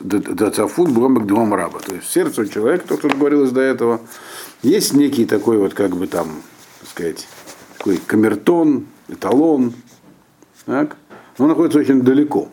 дацафут 0.00 0.90
бимак 0.90 1.26
двом 1.26 1.54
раба. 1.54 1.78
То 1.80 1.94
есть 1.94 2.10
сердце 2.10 2.46
человека, 2.46 2.86
то, 2.88 2.98
что 2.98 3.08
говорилось 3.08 3.50
до 3.50 3.62
этого, 3.62 4.00
есть 4.62 4.92
некий 4.92 5.24
такой 5.24 5.56
вот, 5.56 5.72
как 5.72 5.96
бы 5.96 6.06
там, 6.06 6.28
так 6.80 6.90
сказать, 6.90 7.26
такой 7.78 7.96
камертон, 7.96 8.86
эталон, 9.08 9.72
так, 10.66 10.96
но 11.38 11.46
он 11.46 11.48
находится 11.48 11.78
очень 11.78 12.02
далеко. 12.02 12.48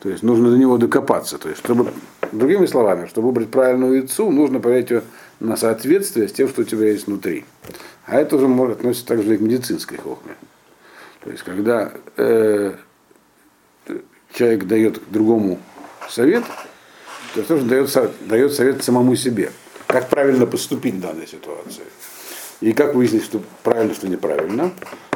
То 0.00 0.08
есть 0.08 0.24
нужно 0.24 0.50
до 0.50 0.58
него 0.58 0.78
докопаться. 0.78 1.38
То 1.38 1.48
есть, 1.48 1.60
чтобы 1.60 1.92
Другими 2.32 2.66
словами, 2.66 3.06
чтобы 3.06 3.28
выбрать 3.28 3.50
правильную 3.50 3.94
яйцу, 3.94 4.30
нужно 4.30 4.60
проверить 4.60 4.90
ее 4.90 5.02
на 5.40 5.56
соответствие 5.56 6.28
с 6.28 6.32
тем, 6.32 6.48
что 6.48 6.62
у 6.62 6.64
тебя 6.64 6.88
есть 6.88 7.06
внутри. 7.06 7.44
А 8.06 8.16
это 8.16 8.36
уже 8.36 8.48
может 8.48 8.78
относиться 8.78 9.06
также 9.06 9.34
и 9.34 9.38
к 9.38 9.40
медицинской 9.40 9.98
хохме. 9.98 10.34
То 11.24 11.30
есть, 11.30 11.42
когда 11.42 11.92
э, 12.16 12.74
человек 14.32 14.64
дает 14.64 15.02
другому 15.10 15.58
совет, 16.08 16.44
то 17.34 17.42
тоже 17.42 17.64
дает, 17.64 17.90
дает 18.26 18.52
совет 18.52 18.84
самому 18.84 19.16
себе. 19.16 19.52
Как 19.86 20.08
правильно 20.08 20.46
поступить 20.46 20.94
в 20.94 21.00
данной 21.00 21.26
ситуации. 21.26 21.84
И 22.60 22.72
как 22.72 22.94
выяснить, 22.94 23.24
что 23.24 23.42
правильно, 23.62 23.94
что 23.94 24.08
неправильно. 24.08 24.72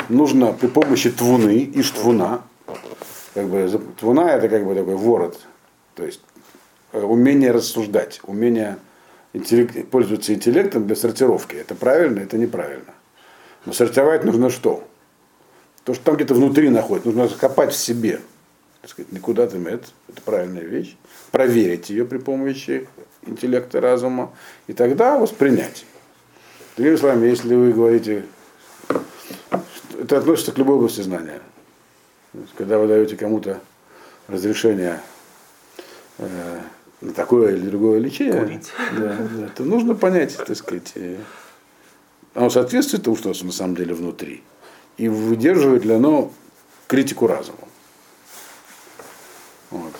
Нужно 0.08 0.52
при 0.52 0.68
помощи 0.68 1.10
твуны 1.10 1.58
и 1.58 1.82
штвуна, 1.82 2.42
как 3.34 3.46
бы, 3.48 3.80
твуна 3.98 4.32
это 4.32 4.48
как 4.48 4.64
бы 4.64 4.74
такой 4.74 4.96
ворот, 4.96 5.40
то 5.94 6.04
есть 6.04 6.20
умение 6.92 7.50
рассуждать, 7.50 8.20
умение 8.24 8.78
интеллект- 9.32 9.88
пользоваться 9.88 10.34
интеллектом 10.34 10.86
для 10.86 10.96
сортировки. 10.96 11.56
Это 11.56 11.74
правильно, 11.74 12.20
это 12.20 12.36
неправильно. 12.38 12.92
Но 13.64 13.72
сортировать 13.72 14.24
нужно 14.24 14.50
что? 14.50 14.84
То, 15.84 15.94
что 15.94 16.04
там 16.04 16.16
где-то 16.16 16.34
внутри 16.34 16.68
находится, 16.68 17.08
нужно 17.08 17.28
закопать 17.28 17.72
в 17.72 17.76
себе. 17.76 18.20
Так 18.82 18.90
сказать, 18.90 19.12
никуда 19.12 19.46
там 19.46 19.66
это, 19.66 19.86
это 20.08 20.22
правильная 20.22 20.64
вещь. 20.64 20.96
Проверить 21.30 21.90
ее 21.90 22.04
при 22.04 22.18
помощи 22.18 22.88
интеллекта, 23.26 23.80
разума. 23.80 24.32
И 24.66 24.72
тогда 24.72 25.18
воспринять. 25.18 25.86
Другими 26.76 26.96
словами, 26.96 27.26
если 27.26 27.54
вы 27.54 27.72
говорите, 27.72 28.24
это 29.98 30.18
относится 30.18 30.52
к 30.52 30.58
любой 30.58 30.76
области 30.76 31.00
знания. 31.00 31.40
Когда 32.56 32.78
вы 32.78 32.88
даете 32.88 33.16
кому-то 33.16 33.60
разрешение 34.26 35.00
э, 36.18 36.60
такое 37.10 37.56
или 37.56 37.68
другое 37.68 37.98
лечение, 37.98 38.40
Курить. 38.40 38.72
Да, 38.96 39.16
да, 39.36 39.48
то 39.48 39.64
нужно 39.64 39.94
понять, 39.94 40.36
так 40.36 40.56
сказать, 40.56 40.92
э, 40.94 41.16
оно 42.34 42.50
соответствует 42.50 43.04
тому, 43.04 43.16
что 43.16 43.28
у 43.28 43.32
нас 43.32 43.42
на 43.42 43.52
самом 43.52 43.76
деле 43.76 43.94
внутри, 43.94 44.42
и 44.96 45.08
выдерживает 45.08 45.84
ли 45.84 45.92
оно 45.92 46.32
критику 46.86 47.26
разума. 47.26 47.58
Вот. 49.70 49.92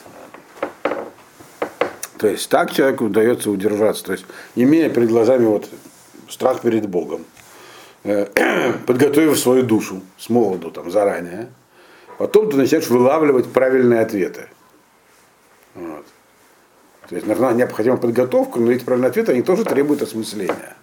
То 2.19 2.29
есть 2.29 2.49
так 2.49 2.73
человеку 2.73 3.07
удается 3.07 3.51
удержаться, 3.51 4.05
то 4.05 4.13
есть 4.13 4.25
имея 4.55 4.89
перед 4.89 5.09
глазами 5.09 5.47
вот 5.47 5.69
страх 6.29 6.61
перед 6.61 6.89
Богом, 6.89 7.25
э, 8.05 8.27
подготовив 8.87 9.39
свою 9.39 9.65
душу 9.65 10.03
с 10.19 10.29
молоду 10.29 10.71
там 10.71 10.91
заранее, 10.91 11.49
потом 12.19 12.49
ты 12.49 12.57
начинаешь 12.57 12.89
вылавливать 12.89 13.53
правильные 13.53 14.01
ответы. 14.01 14.47
То 17.13 17.17
есть 17.17 17.29
нужна 17.29 17.53
необходима 17.53 17.99
подготовка, 17.99 18.59
но 18.59 18.73
эти 18.73 18.85
правильные 18.85 19.11
ответы, 19.11 19.33
они 19.33 19.43
тоже 19.43 19.67
требуют 19.67 20.01
осмысления. 20.01 20.75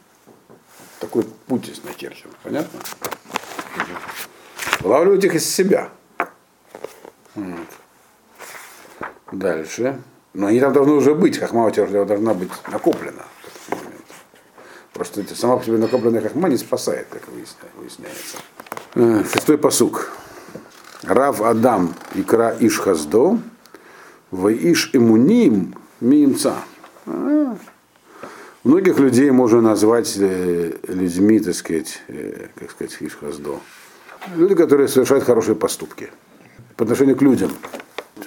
Такой 1.00 1.24
путь 1.48 1.66
здесь 1.66 1.84
начерчен. 1.84 2.30
Понятно? 2.44 2.80
Вылавливать 4.82 5.24
их 5.24 5.34
из 5.34 5.50
себя. 5.50 5.90
Вот. 7.34 7.66
Дальше. 9.32 10.00
Но 10.36 10.46
они 10.46 10.60
там 10.60 10.72
должны 10.72 10.94
уже 10.94 11.16
быть, 11.16 11.40
хахма 11.40 11.66
у 11.66 11.72
тебя 11.72 12.06
должна 12.06 12.36
быть 12.36 12.52
накоплена. 12.72 13.26
Просто 14.94 15.24
сама 15.36 15.58
по 15.58 15.66
себе 15.66 15.80
накопленная 15.80 16.22
хахма 16.22 16.48
не 16.48 16.58
спасает, 16.58 17.08
как 17.10 17.24
выясня- 17.30 17.76
выясняется. 17.76 18.38
Э, 18.94 19.24
Шестой 19.34 19.58
посук. 19.58 20.12
Рав 21.02 21.42
Адам 21.42 21.96
икра 22.14 22.56
иш 22.60 22.78
хаздо, 22.78 23.40
в 24.30 24.48
иш 24.54 24.92
имуним 24.94 25.74
миимца. 26.02 26.56
А. 27.06 27.58
Многих 28.64 29.00
людей 29.00 29.32
можно 29.32 29.62
назвать 29.62 30.18
э, 30.20 30.74
людьми, 30.88 31.40
так 31.40 31.56
сказать, 31.56 32.02
э, 32.08 32.48
как 32.56 32.72
сказать, 32.72 32.98
иш 33.00 33.16
хаздо. 33.16 33.60
Люди, 34.36 34.54
которые 34.56 34.88
совершают 34.90 35.24
хорошие 35.24 35.56
поступки 35.56 36.10
по 36.76 36.84
отношению 36.84 37.16
к 37.16 37.22
людям. 37.22 37.52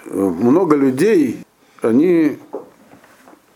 Много 0.06 0.74
людей, 0.76 1.44
они 1.82 2.38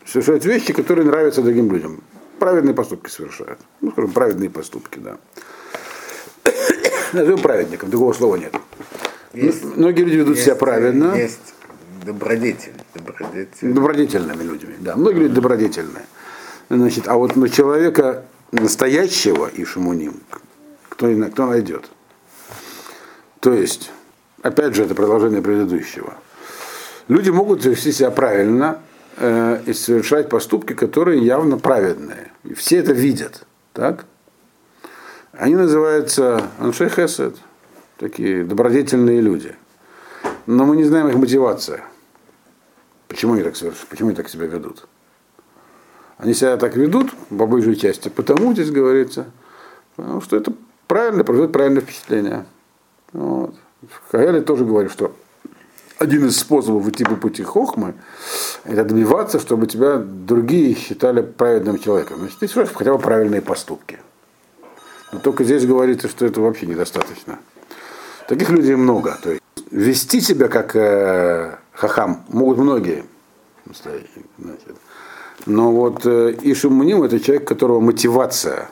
совершают 0.05 0.45
вещи, 0.45 0.73
которые 0.75 1.07
нравятся 1.07 1.43
другим 1.43 1.73
людям. 1.73 2.01
Праведные 2.39 2.75
поступки 2.75 3.09
совершают. 3.09 3.59
Ну, 3.81 3.91
скажем, 3.93 4.13
праведные 4.13 4.51
поступки, 4.51 4.99
да. 4.99 5.17
Назовем 7.15 7.39
праведником, 7.39 7.89
другого 7.91 8.13
слова 8.13 8.37
нет. 8.37 8.55
Есть- 9.33 9.65
Многие 9.65 10.03
люди 10.03 10.17
ведут 10.17 10.39
себя 10.39 10.53
Есть- 10.53 10.61
правильно, 10.61 11.15
Есть 11.17 11.55
добродетель. 12.05 12.73
Добродетель. 12.97 13.73
добродетельными 13.73 14.43
людьми. 14.43 14.75
Да, 14.81 14.97
многие 14.97 15.21
люди 15.21 15.35
добродетельные. 15.35 16.07
Значит, 16.69 17.09
а 17.09 17.15
вот 17.17 17.37
на 17.37 17.49
человека 17.49 18.25
настоящего 18.53 19.47
кто, 20.89 21.09
и 21.09 21.15
на- 21.15 21.31
кто 21.31 21.47
найдет? 21.47 21.91
То 23.41 23.53
есть, 23.53 23.91
опять 24.43 24.75
же, 24.75 24.85
это 24.85 24.95
продолжение 24.95 25.43
предыдущего. 25.43 26.15
Люди 27.09 27.31
могут 27.31 27.65
вести 27.65 27.93
себя 27.93 28.11
правильно 28.11 28.81
э, 29.19 29.63
и 29.67 29.73
совершать 29.73 30.29
поступки, 30.29 30.73
которые 30.75 31.25
явно 31.25 31.59
праведные. 31.59 32.33
И 32.45 32.55
все 32.55 32.79
это 32.79 32.93
видят. 32.93 33.47
Так? 33.73 34.05
Они 35.33 35.55
называются 35.55 36.51
аншей 36.59 36.89
хесед, 36.89 37.37
такие 37.99 38.45
добродетельные 38.45 39.21
люди. 39.21 39.55
Но 40.47 40.65
мы 40.65 40.77
не 40.77 40.85
знаем 40.85 41.09
их 41.09 41.17
мотивация. 41.17 41.85
Почему 43.09 43.35
они 43.35 43.43
так, 43.43 43.55
почему 43.89 44.09
они 44.09 44.17
так 44.17 44.29
себя 44.29 44.47
ведут? 44.47 44.87
Они 46.19 46.35
себя 46.35 46.57
так 46.57 46.77
ведут, 46.77 47.13
по 47.29 47.47
большей 47.47 47.77
части, 47.77 48.09
потому, 48.09 48.53
здесь 48.53 48.71
говорится, 48.71 49.27
потому 49.97 50.21
что 50.23 50.37
это 50.37 50.53
правильно, 50.87 51.25
производит 51.25 51.53
правильное 51.53 51.83
впечатление. 51.83 52.47
Вот. 53.13 53.55
В 53.83 54.11
Каэле 54.11 54.41
тоже 54.41 54.65
говорит, 54.65 54.91
что 54.91 55.15
один 55.99 56.27
из 56.27 56.39
способов 56.39 56.89
идти 56.89 57.05
по 57.05 57.17
пути 57.17 57.43
хохмы, 57.43 57.95
это 58.65 58.85
добиваться, 58.85 59.39
чтобы 59.39 59.67
тебя 59.67 59.99
другие 59.99 60.75
считали 60.75 61.23
праведным 61.23 61.79
человеком. 61.79 62.19
Значит, 62.19 62.39
ты 62.39 62.49
совершаешь 62.49 62.77
хотя 62.77 62.93
бы 62.93 62.99
правильные 62.99 63.41
поступки. 63.41 63.99
Но 65.13 65.21
только 65.21 65.45
здесь 65.45 65.65
говорится, 65.65 66.09
что 66.09 66.27
это 66.27 66.41
вообще 66.41 66.67
недостаточно. 66.67 67.39
Таких 68.29 68.51
людей 68.51 68.75
много. 68.75 69.17
То 69.23 69.31
есть 69.31 69.43
вести 69.71 70.21
себя 70.21 70.49
как 70.49 70.75
э, 70.75 71.56
хахам 71.77 72.25
могут 72.29 72.59
многие. 72.59 73.05
Но 75.45 75.71
вот 75.71 76.07
э, 76.07 76.35
Ишимуним 76.43 77.03
это 77.03 77.21
человек, 77.21 77.45
у 77.45 77.47
которого 77.47 77.81
мотивация 77.81 78.69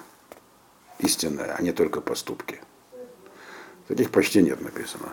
истинная, 0.99 1.55
а 1.59 1.62
не 1.62 1.73
только 1.73 2.01
поступки. 2.01 2.61
Таких 3.87 4.11
почти 4.11 4.43
нет 4.43 4.61
написано. 4.62 5.11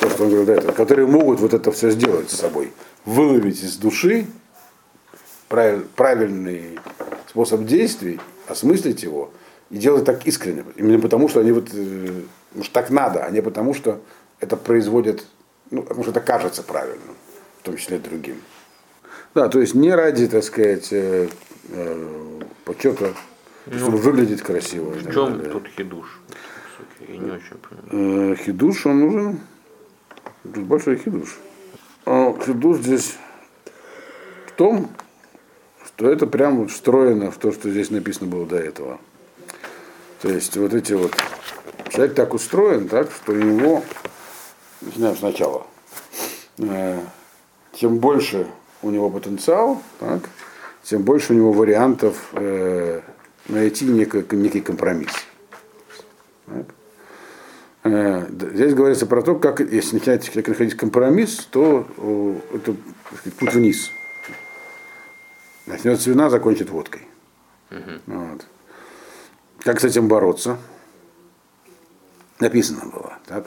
То, 0.00 0.08
что 0.10 0.24
он 0.24 0.30
говорил 0.30 0.62
до 0.62 0.72
которые 0.72 1.06
могут 1.08 1.40
вот 1.40 1.54
это 1.54 1.72
все 1.72 1.90
сделать 1.90 2.30
с 2.30 2.36
собой, 2.36 2.72
выловить 3.04 3.62
из 3.62 3.76
души 3.76 4.26
правиль- 5.48 5.86
правильный 5.96 6.78
способ 7.28 7.64
действий, 7.64 8.20
осмыслить 8.46 9.02
его 9.02 9.32
и 9.70 9.78
делать 9.78 10.04
так 10.04 10.26
искренне. 10.26 10.64
Именно 10.76 11.00
потому, 11.00 11.28
что 11.28 11.40
они 11.40 11.52
вот, 11.52 11.68
э, 11.72 12.22
потому 12.50 12.64
что 12.64 12.74
так 12.74 12.90
надо, 12.90 13.24
а 13.24 13.30
не 13.30 13.42
потому, 13.42 13.74
что 13.74 14.00
это 14.38 14.56
производит, 14.56 15.26
ну, 15.70 15.82
потому 15.82 16.02
что 16.02 16.10
это 16.10 16.20
кажется 16.20 16.62
правильным, 16.62 17.14
в 17.60 17.62
том 17.62 17.76
числе 17.76 17.98
другим. 17.98 18.40
Да, 19.34 19.48
то 19.48 19.60
есть 19.60 19.74
не 19.74 19.92
ради, 19.92 20.26
так 20.26 20.42
сказать, 20.42 20.88
э, 20.92 21.28
э, 21.70 22.40
почета, 22.64 23.14
чтобы 23.70 23.98
выглядеть 23.98 24.42
красиво. 24.42 24.90
В 24.90 25.12
чем 25.12 25.36
далее. 25.38 25.52
тут 25.52 25.68
хидуш? 25.68 26.20
Я 27.06 27.16
не 27.16 27.30
очень 27.30 27.56
понимаю. 27.56 28.32
Э, 28.32 28.36
Хидуш, 28.36 28.86
он 28.86 29.00
нужен. 29.00 29.40
Тут 30.42 30.64
большой 30.64 30.96
хидуш. 30.96 31.38
А 32.04 32.34
хидуш 32.44 32.78
здесь 32.78 33.16
в 34.46 34.52
том, 34.52 34.90
что 35.84 36.10
это 36.10 36.26
прям 36.26 36.58
вот 36.58 36.70
встроено 36.70 37.30
в 37.30 37.36
то, 37.36 37.52
что 37.52 37.70
здесь 37.70 37.90
написано 37.90 38.28
было 38.28 38.46
до 38.46 38.56
этого. 38.56 38.98
То 40.22 40.28
есть 40.28 40.56
вот 40.56 40.74
эти 40.74 40.94
вот... 40.94 41.14
Человек 41.90 42.14
так 42.14 42.34
устроен, 42.34 42.88
так, 42.88 43.10
что 43.10 43.32
у 43.32 43.36
него... 43.36 43.82
Начинаем 44.88 45.16
сначала. 45.16 45.66
Э, 46.58 46.98
Чем 47.74 47.98
больше 47.98 48.46
у 48.80 48.88
него 48.88 49.10
потенциал, 49.10 49.82
так, 50.00 50.30
тем 50.82 51.02
больше 51.02 51.34
у 51.34 51.36
него 51.36 51.52
вариантов 51.52 52.30
э, 52.32 53.02
найти 53.48 53.84
некий, 53.84 54.24
некий 54.34 54.62
компромисс. 54.62 55.12
Так. 56.46 56.66
Э, 57.84 58.26
Здесь 58.30 58.72
говорится 58.72 59.04
про 59.04 59.20
то, 59.20 59.34
как 59.34 59.60
если 59.60 59.96
начинает 59.96 60.22
человек 60.24 60.48
находить 60.48 60.74
компромисс, 60.74 61.46
то 61.50 61.86
э, 61.98 62.34
это 62.54 62.74
сказать, 63.12 63.38
путь 63.38 63.52
вниз. 63.52 63.90
Начнет 65.66 66.00
с 66.00 66.06
вина, 66.06 66.30
закончит 66.30 66.70
водкой. 66.70 67.02
Вот. 68.06 68.46
Как 69.60 69.80
с 69.80 69.84
этим 69.84 70.08
бороться? 70.08 70.56
Написано 72.40 72.86
было. 72.90 73.18
Так? 73.26 73.44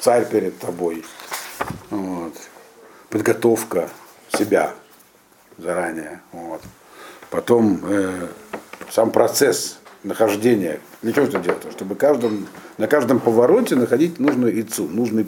Царь 0.00 0.28
перед 0.28 0.58
тобой. 0.58 1.04
Вот. 1.90 2.34
Подготовка. 3.10 3.88
себя 4.36 4.72
заранее. 5.58 6.22
Вот. 6.32 6.62
Потом 7.30 7.80
э, 7.84 8.28
сам 8.90 9.10
процесс 9.10 9.78
нахождения. 10.02 10.80
Для 11.02 11.12
чего 11.12 11.26
это 11.26 11.38
делать? 11.38 11.70
Чтобы 11.72 11.94
каждом, 11.94 12.46
на 12.78 12.86
каждом 12.86 13.20
повороте 13.20 13.76
находить 13.76 14.18
нужную 14.18 14.54
яйцу, 14.54 14.88
нужный, 14.88 15.26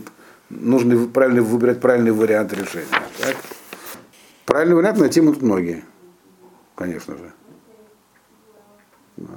нужный 0.48 1.06
правильный, 1.08 1.42
выбирать 1.42 1.80
правильный 1.80 2.12
вариант 2.12 2.52
решения. 2.52 2.86
Так? 3.18 3.36
Правильный 4.46 4.76
вариант 4.76 4.98
найти 4.98 5.20
могут 5.20 5.42
многие, 5.42 5.84
конечно 6.74 7.16
же. 7.16 7.32
Да. 9.16 9.34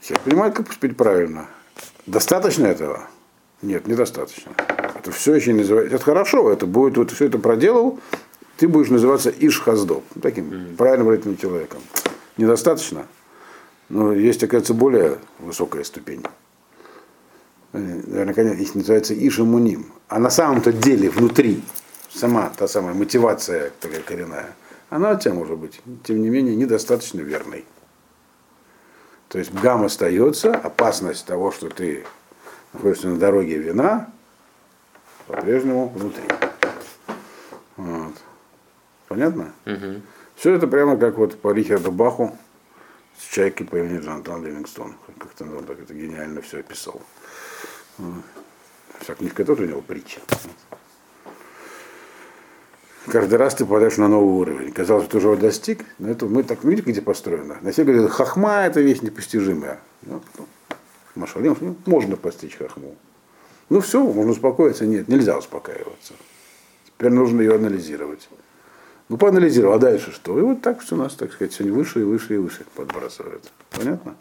Все 0.00 0.16
понимают, 0.18 0.54
как 0.54 0.66
поступить 0.66 0.96
правильно. 0.96 1.46
Достаточно 2.06 2.66
этого? 2.66 3.06
Нет, 3.62 3.86
недостаточно. 3.86 4.52
Это 4.94 5.10
все 5.10 5.34
еще 5.34 5.52
называется. 5.52 5.96
Это 5.96 6.04
хорошо, 6.04 6.50
это 6.50 6.66
будет, 6.66 6.96
вот 6.96 7.10
все 7.10 7.26
это 7.26 7.38
проделал, 7.38 7.98
ты 8.56 8.68
будешь 8.68 8.88
называться 8.88 9.30
Ишхаздо, 9.30 10.02
таким 10.20 10.50
mm-hmm. 10.50 10.76
правильным 10.76 11.10
этим 11.10 11.36
человеком. 11.36 11.80
Недостаточно. 12.36 13.06
Но 13.88 14.12
есть, 14.12 14.42
оказывается, 14.42 14.74
более 14.74 15.18
высокая 15.38 15.84
ступень. 15.84 16.22
Наверное, 17.72 18.54
их 18.54 18.74
называется 18.74 19.14
Ишамуним. 19.14 19.92
А 20.08 20.18
на 20.18 20.30
самом-то 20.30 20.72
деле 20.72 21.10
внутри 21.10 21.62
сама 22.10 22.50
та 22.56 22.68
самая 22.68 22.94
мотивация 22.94 23.72
такая 23.80 24.00
коренная, 24.02 24.54
она 24.90 25.12
у 25.12 25.18
тебя 25.18 25.34
может 25.34 25.58
быть, 25.58 25.80
тем 26.04 26.22
не 26.22 26.30
менее, 26.30 26.56
недостаточно 26.56 27.20
верной. 27.20 27.64
То 29.28 29.38
есть 29.38 29.52
гам 29.52 29.84
остается, 29.84 30.54
опасность 30.54 31.26
того, 31.26 31.52
что 31.52 31.68
ты 31.68 32.04
находишься 32.72 33.08
на 33.08 33.18
дороге 33.18 33.58
вина, 33.58 34.10
по-прежнему 35.26 35.88
внутри. 35.88 36.24
Вот. 37.76 38.14
Понятно? 39.08 39.52
Угу. 39.66 40.02
Все 40.36 40.54
это 40.54 40.66
прямо 40.66 40.96
как 40.96 41.16
вот 41.16 41.40
по 41.40 41.52
Рихарду 41.52 41.90
Баху 41.90 42.36
с 43.18 43.24
чайки 43.32 43.62
по 43.62 43.76
имени 43.76 44.00
Джонатан 44.00 44.44
Ливингстон. 44.44 44.94
Как-то 45.18 45.44
он 45.44 45.64
так 45.64 45.80
это 45.80 45.94
гениально 45.94 46.40
все 46.42 46.60
описал. 46.60 47.00
Вся 49.00 49.14
книжка 49.14 49.44
тоже 49.44 49.64
у 49.64 49.66
него 49.66 49.80
притча. 49.80 50.20
Каждый 53.06 53.36
раз 53.38 53.54
ты 53.54 53.64
попадаешь 53.64 53.96
на 53.96 54.08
новый 54.08 54.34
уровень. 54.34 54.72
Казалось, 54.72 55.04
что 55.04 55.12
ты 55.12 55.18
уже 55.18 55.28
его 55.28 55.36
достиг, 55.36 55.84
но 55.98 56.10
это 56.10 56.26
мы 56.26 56.42
так 56.42 56.62
видите, 56.62 56.90
где 56.90 57.00
построено. 57.00 57.56
На 57.62 57.72
все 57.72 57.84
говорят, 57.84 58.10
хахма 58.10 58.66
это 58.66 58.80
вещь 58.80 59.00
непостижимая. 59.00 59.80
Машалим, 61.18 61.56
ну, 61.60 61.76
можно 61.86 62.16
постичь 62.16 62.56
хахму. 62.56 62.94
Ну 63.68 63.80
все, 63.80 64.02
можно 64.02 64.32
успокоиться. 64.32 64.86
Нет, 64.86 65.08
нельзя 65.08 65.36
успокаиваться. 65.36 66.14
Теперь 66.86 67.10
нужно 67.10 67.40
ее 67.40 67.56
анализировать. 67.56 68.28
Ну, 69.08 69.16
поанализировал, 69.16 69.74
а 69.74 69.78
дальше 69.78 70.12
что? 70.12 70.38
И 70.38 70.42
вот 70.42 70.62
так 70.62 70.80
все 70.80 70.94
у 70.94 70.98
нас, 70.98 71.14
так 71.14 71.32
сказать, 71.32 71.52
сегодня 71.52 71.76
выше 71.76 72.00
и 72.00 72.04
выше 72.04 72.34
и 72.34 72.38
выше 72.38 72.64
подбрасывает. 72.74 73.50
Понятно? 73.70 74.16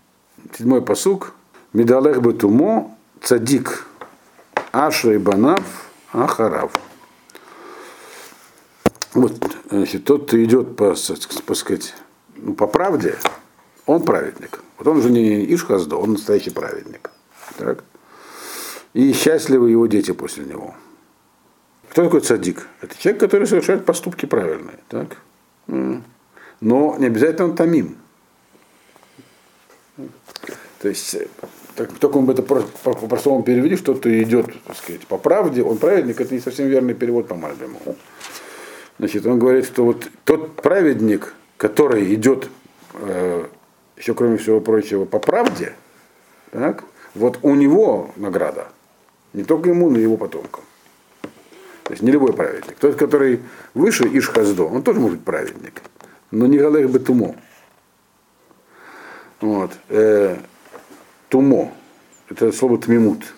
Седьмой 0.57 0.81
посук. 0.81 1.33
Медалех 1.73 2.21
бетумо 2.21 2.95
цадик 3.21 3.85
и 5.03 5.17
банав 5.17 5.89
ахарав. 6.13 6.71
Вот, 9.13 9.33
значит, 9.69 10.05
тот, 10.05 10.27
кто 10.27 10.43
идет 10.43 10.75
по, 10.75 10.95
по, 11.45 11.53
сказать, 11.55 11.93
ну, 12.35 12.53
по 12.53 12.67
правде, 12.67 13.15
он 13.87 14.03
праведник. 14.03 14.61
Вот 14.77 14.87
он 14.87 14.97
уже 14.97 15.09
не 15.09 15.51
Ишхаздо, 15.53 15.99
он 15.99 16.13
настоящий 16.13 16.51
праведник. 16.51 17.09
Так? 17.57 17.83
И 18.93 19.13
счастливы 19.13 19.71
его 19.71 19.87
дети 19.87 20.11
после 20.11 20.45
него. 20.45 20.75
Кто 21.89 22.03
такой 22.03 22.21
цадик? 22.21 22.67
Это 22.81 22.95
человек, 22.97 23.19
который 23.19 23.47
совершает 23.47 23.85
поступки 23.85 24.27
правильные. 24.27 24.77
Так? 24.89 25.17
Но 25.65 26.95
не 26.99 27.07
обязательно 27.07 27.45
он 27.45 27.55
тамим. 27.55 27.97
То 30.79 30.89
есть, 30.89 31.17
так, 31.75 31.91
только 31.93 32.17
он 32.17 32.29
это 32.29 32.43
по-простому 32.43 33.41
перевели, 33.41 33.75
что 33.77 33.95
то 33.95 34.09
идет, 34.21 34.47
так 34.63 34.77
сказать, 34.77 35.07
по 35.07 35.17
правде, 35.17 35.63
он 35.63 35.77
праведник, 35.77 36.21
это 36.21 36.35
не 36.35 36.39
совсем 36.39 36.67
верный 36.67 36.93
перевод 36.93 37.27
по 37.27 37.35
Мальбиму. 37.35 37.79
Значит, 38.99 39.25
он 39.25 39.39
говорит, 39.39 39.65
что 39.65 39.85
вот 39.85 40.07
тот 40.23 40.55
праведник, 40.61 41.33
который 41.57 42.13
идет, 42.13 42.49
э, 42.93 43.47
еще 43.97 44.13
кроме 44.13 44.37
всего 44.37 44.61
прочего, 44.61 45.05
по 45.05 45.19
правде, 45.19 45.73
так, 46.51 46.83
вот 47.15 47.39
у 47.41 47.55
него 47.55 48.11
награда. 48.15 48.67
Не 49.33 49.43
только 49.43 49.69
ему, 49.69 49.89
но 49.89 49.99
и 49.99 50.03
его 50.03 50.17
потомкам. 50.17 50.63
То 51.83 51.93
есть 51.93 52.01
не 52.03 52.11
любой 52.11 52.33
праведник. 52.33 52.75
Тот, 52.79 52.95
который 52.95 53.41
выше 53.73 54.03
Ишхаздо, 54.05 54.67
он 54.67 54.83
тоже 54.83 54.99
может 54.99 55.17
быть 55.17 55.25
праведник. 55.25 55.81
Но 56.31 56.45
не 56.45 56.57
Галех 56.57 56.89
бы 56.89 56.99
Тумо. 56.99 57.35
Вот. 59.39 59.71
Э, 59.89 60.37
тумо. 61.29 61.71
Это 62.29 62.51
слово 62.51 62.77
тмимут. 62.77 63.33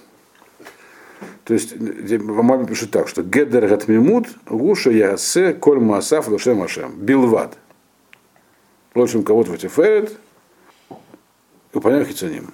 То 1.44 1.54
есть 1.54 1.76
Мама 2.22 2.66
пишет 2.66 2.92
так, 2.92 3.08
что 3.08 3.24
Гедер 3.24 3.68
Гатмимут, 3.68 4.28
Гуша 4.46 4.92
Ясе, 4.92 5.54
Коль 5.54 5.80
Маасаф, 5.80 6.28
Луше 6.28 6.54
Машем, 6.54 6.94
Билват. 6.96 7.58
Лучшим 8.96 9.24
кого-то 9.24 9.52
Ватиферет, 9.52 10.18
Упанях 11.74 12.08
Хицаним. 12.08 12.54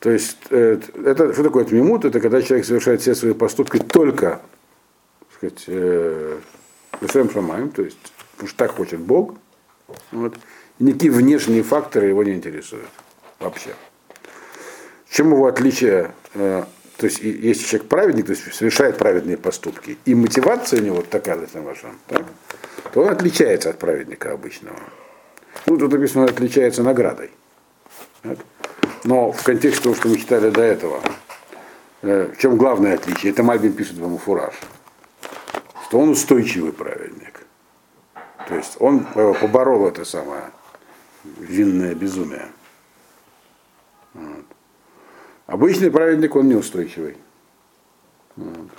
То 0.00 0.10
есть, 0.10 0.36
э, 0.50 0.80
это, 1.04 1.32
что 1.32 1.42
такое 1.42 1.64
тмимут? 1.64 2.04
Это 2.04 2.20
когда 2.20 2.42
человек 2.42 2.66
совершает 2.66 3.00
все 3.00 3.14
свои 3.14 3.32
поступки 3.32 3.78
только, 3.78 4.42
так 5.20 5.36
сказать, 5.36 5.64
э, 5.66 6.38
Шамаем, 7.32 7.70
то 7.70 7.82
есть, 7.82 7.98
потому 8.32 8.48
что 8.48 8.58
так 8.58 8.72
хочет 8.72 9.00
Бог. 9.00 9.34
Вот. 10.12 10.36
И 10.78 10.84
никакие 10.84 11.12
внешние 11.12 11.62
факторы 11.62 12.08
его 12.08 12.22
не 12.22 12.32
интересуют 12.32 12.88
вообще. 13.38 13.70
Чем 15.08 15.32
его 15.32 15.46
отличие 15.46 16.12
э, 16.34 16.64
то 16.96 17.06
есть 17.06 17.20
если 17.20 17.66
человек 17.66 17.88
праведник, 17.88 18.26
то 18.26 18.32
есть 18.32 18.54
совершает 18.54 18.98
праведные 18.98 19.36
поступки, 19.36 19.98
и 20.04 20.14
мотивация 20.14 20.80
у 20.80 20.84
него 20.84 21.02
такая, 21.02 21.36
вашем, 21.54 21.98
так, 22.06 22.24
то 22.92 23.02
он 23.02 23.08
отличается 23.08 23.70
от 23.70 23.78
праведника 23.78 24.32
обычного. 24.32 24.78
Ну, 25.66 25.76
тут 25.76 25.92
написано, 25.92 26.24
он 26.24 26.30
отличается 26.30 26.82
наградой. 26.82 27.30
Так? 28.24 28.38
Но 29.04 29.32
в 29.32 29.42
контексте 29.42 29.82
того, 29.82 29.94
что 29.94 30.08
мы 30.08 30.16
читали 30.16 30.48
до 30.48 30.62
этого, 30.62 31.02
э, 32.02 32.32
в 32.34 32.38
чем 32.38 32.56
главное 32.56 32.94
отличие? 32.94 33.32
Это 33.32 33.42
Мальбин 33.42 33.74
пишет 33.74 33.98
в 33.98 34.18
фураж, 34.18 34.54
что 35.86 36.00
он 36.00 36.08
устойчивый 36.08 36.72
праведник. 36.72 37.46
То 38.48 38.54
есть 38.56 38.76
он 38.80 39.06
э, 39.14 39.34
поборол 39.38 39.86
это 39.86 40.06
самое 40.06 40.44
винное 41.38 41.94
безумие. 41.94 42.46
Вот. 44.14 44.44
Обычный 45.46 45.90
праведник, 45.90 46.34
он 46.34 46.48
неустойчивый. 46.48 47.16
Вот. 48.36 48.70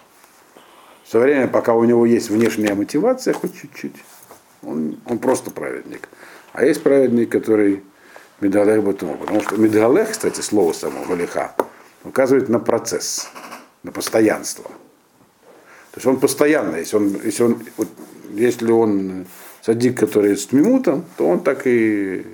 Со 1.05 1.19
временем, 1.19 1.49
пока 1.49 1.75
у 1.75 1.83
него 1.83 2.03
есть 2.07 2.31
внешняя 2.31 2.73
мотивация, 2.73 3.35
хоть 3.35 3.55
чуть-чуть, 3.55 4.03
он, 4.63 4.99
он 5.05 5.19
просто 5.19 5.51
праведник. 5.51 6.09
А 6.51 6.65
есть 6.65 6.81
праведник, 6.81 7.31
который 7.31 7.83
медалех 8.41 8.83
батума. 8.83 9.17
Потому 9.17 9.41
что 9.41 9.57
медалех, 9.57 10.11
кстати, 10.11 10.41
слово 10.41 10.73
само, 10.73 11.03
валиха, 11.03 11.55
указывает 12.03 12.49
на 12.49 12.59
процесс, 12.59 13.29
на 13.83 13.91
постоянство. 13.91 14.65
То 14.65 15.97
есть 15.97 16.05
он 16.07 16.19
постоянно, 16.19 16.75
если 16.75 16.97
он, 16.97 17.21
если 17.23 17.43
он, 17.43 17.65
вот, 17.77 17.87
если 18.31 18.71
он 18.71 19.27
садик, 19.61 19.97
который 19.97 20.35
с 20.35 20.47
тмимутом, 20.47 21.05
то 21.17 21.27
он 21.27 21.39
так 21.41 21.65
и 21.65 22.25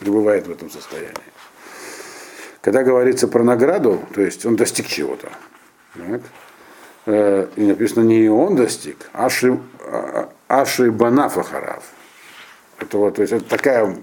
пребывает 0.00 0.46
в 0.46 0.50
этом 0.50 0.70
состоянии. 0.70 1.14
Когда 2.60 2.82
говорится 2.82 3.28
про 3.28 3.42
награду, 3.42 4.00
то 4.14 4.20
есть 4.20 4.44
он 4.44 4.56
достиг 4.56 4.86
чего-то. 4.86 5.28
Э, 7.06 7.48
и 7.56 7.62
написано, 7.62 8.04
не 8.04 8.28
он 8.28 8.56
достиг, 8.56 9.08
Аши, 9.12 9.58
а, 9.86 10.30
Аши 10.48 10.90
Банафа 10.90 11.42
Хараф. 11.42 11.84
Это, 12.80 12.96
вот, 12.96 13.16
то 13.16 13.22
есть 13.22 13.32
это 13.32 13.44
такая, 13.44 13.96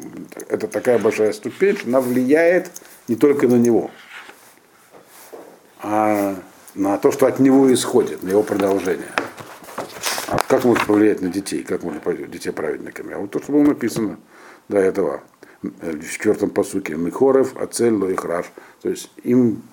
это 0.50 0.68
такая 0.68 1.00
большая 1.00 1.34
ступень, 1.34 1.76
что 1.76 1.88
она 1.88 2.00
влияет 2.00 2.72
не 3.08 3.16
только 3.16 3.48
на 3.48 3.56
него, 3.56 3.90
а 5.82 6.36
на 6.76 6.98
то, 6.98 7.12
что 7.12 7.26
от 7.26 7.40
него 7.40 7.74
исходит, 7.74 8.22
на 8.22 8.30
его 8.30 8.44
продолжение. 8.44 9.12
А 10.28 10.38
как 10.38 10.64
может 10.64 10.86
повлиять 10.86 11.22
на 11.22 11.30
детей? 11.30 11.64
Как 11.64 11.84
можно 11.84 12.00
повлиять 12.00 12.30
детей 12.30 12.52
праведниками? 12.52 13.14
А 13.14 13.18
вот 13.18 13.32
то, 13.32 13.42
что 13.42 13.52
было 13.52 13.64
написано 13.64 14.20
до 14.70 14.78
этого 14.78 15.24
в 15.62 16.10
четвертом 16.10 16.52
посуке, 16.52 16.96
Михорев, 16.96 17.56
Ацель, 17.58 17.94
Лоихраш. 17.94 18.46
То 18.82 18.90
есть 18.90 19.10
им 19.24 19.64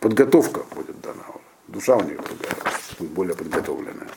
подготовка 0.00 0.62
будет 0.74 1.00
дана. 1.00 1.24
Душа 1.66 1.96
у 1.96 2.02
них 2.02 2.16
другая, 2.16 2.74
более 3.00 3.34
подготовленная. 3.34 4.08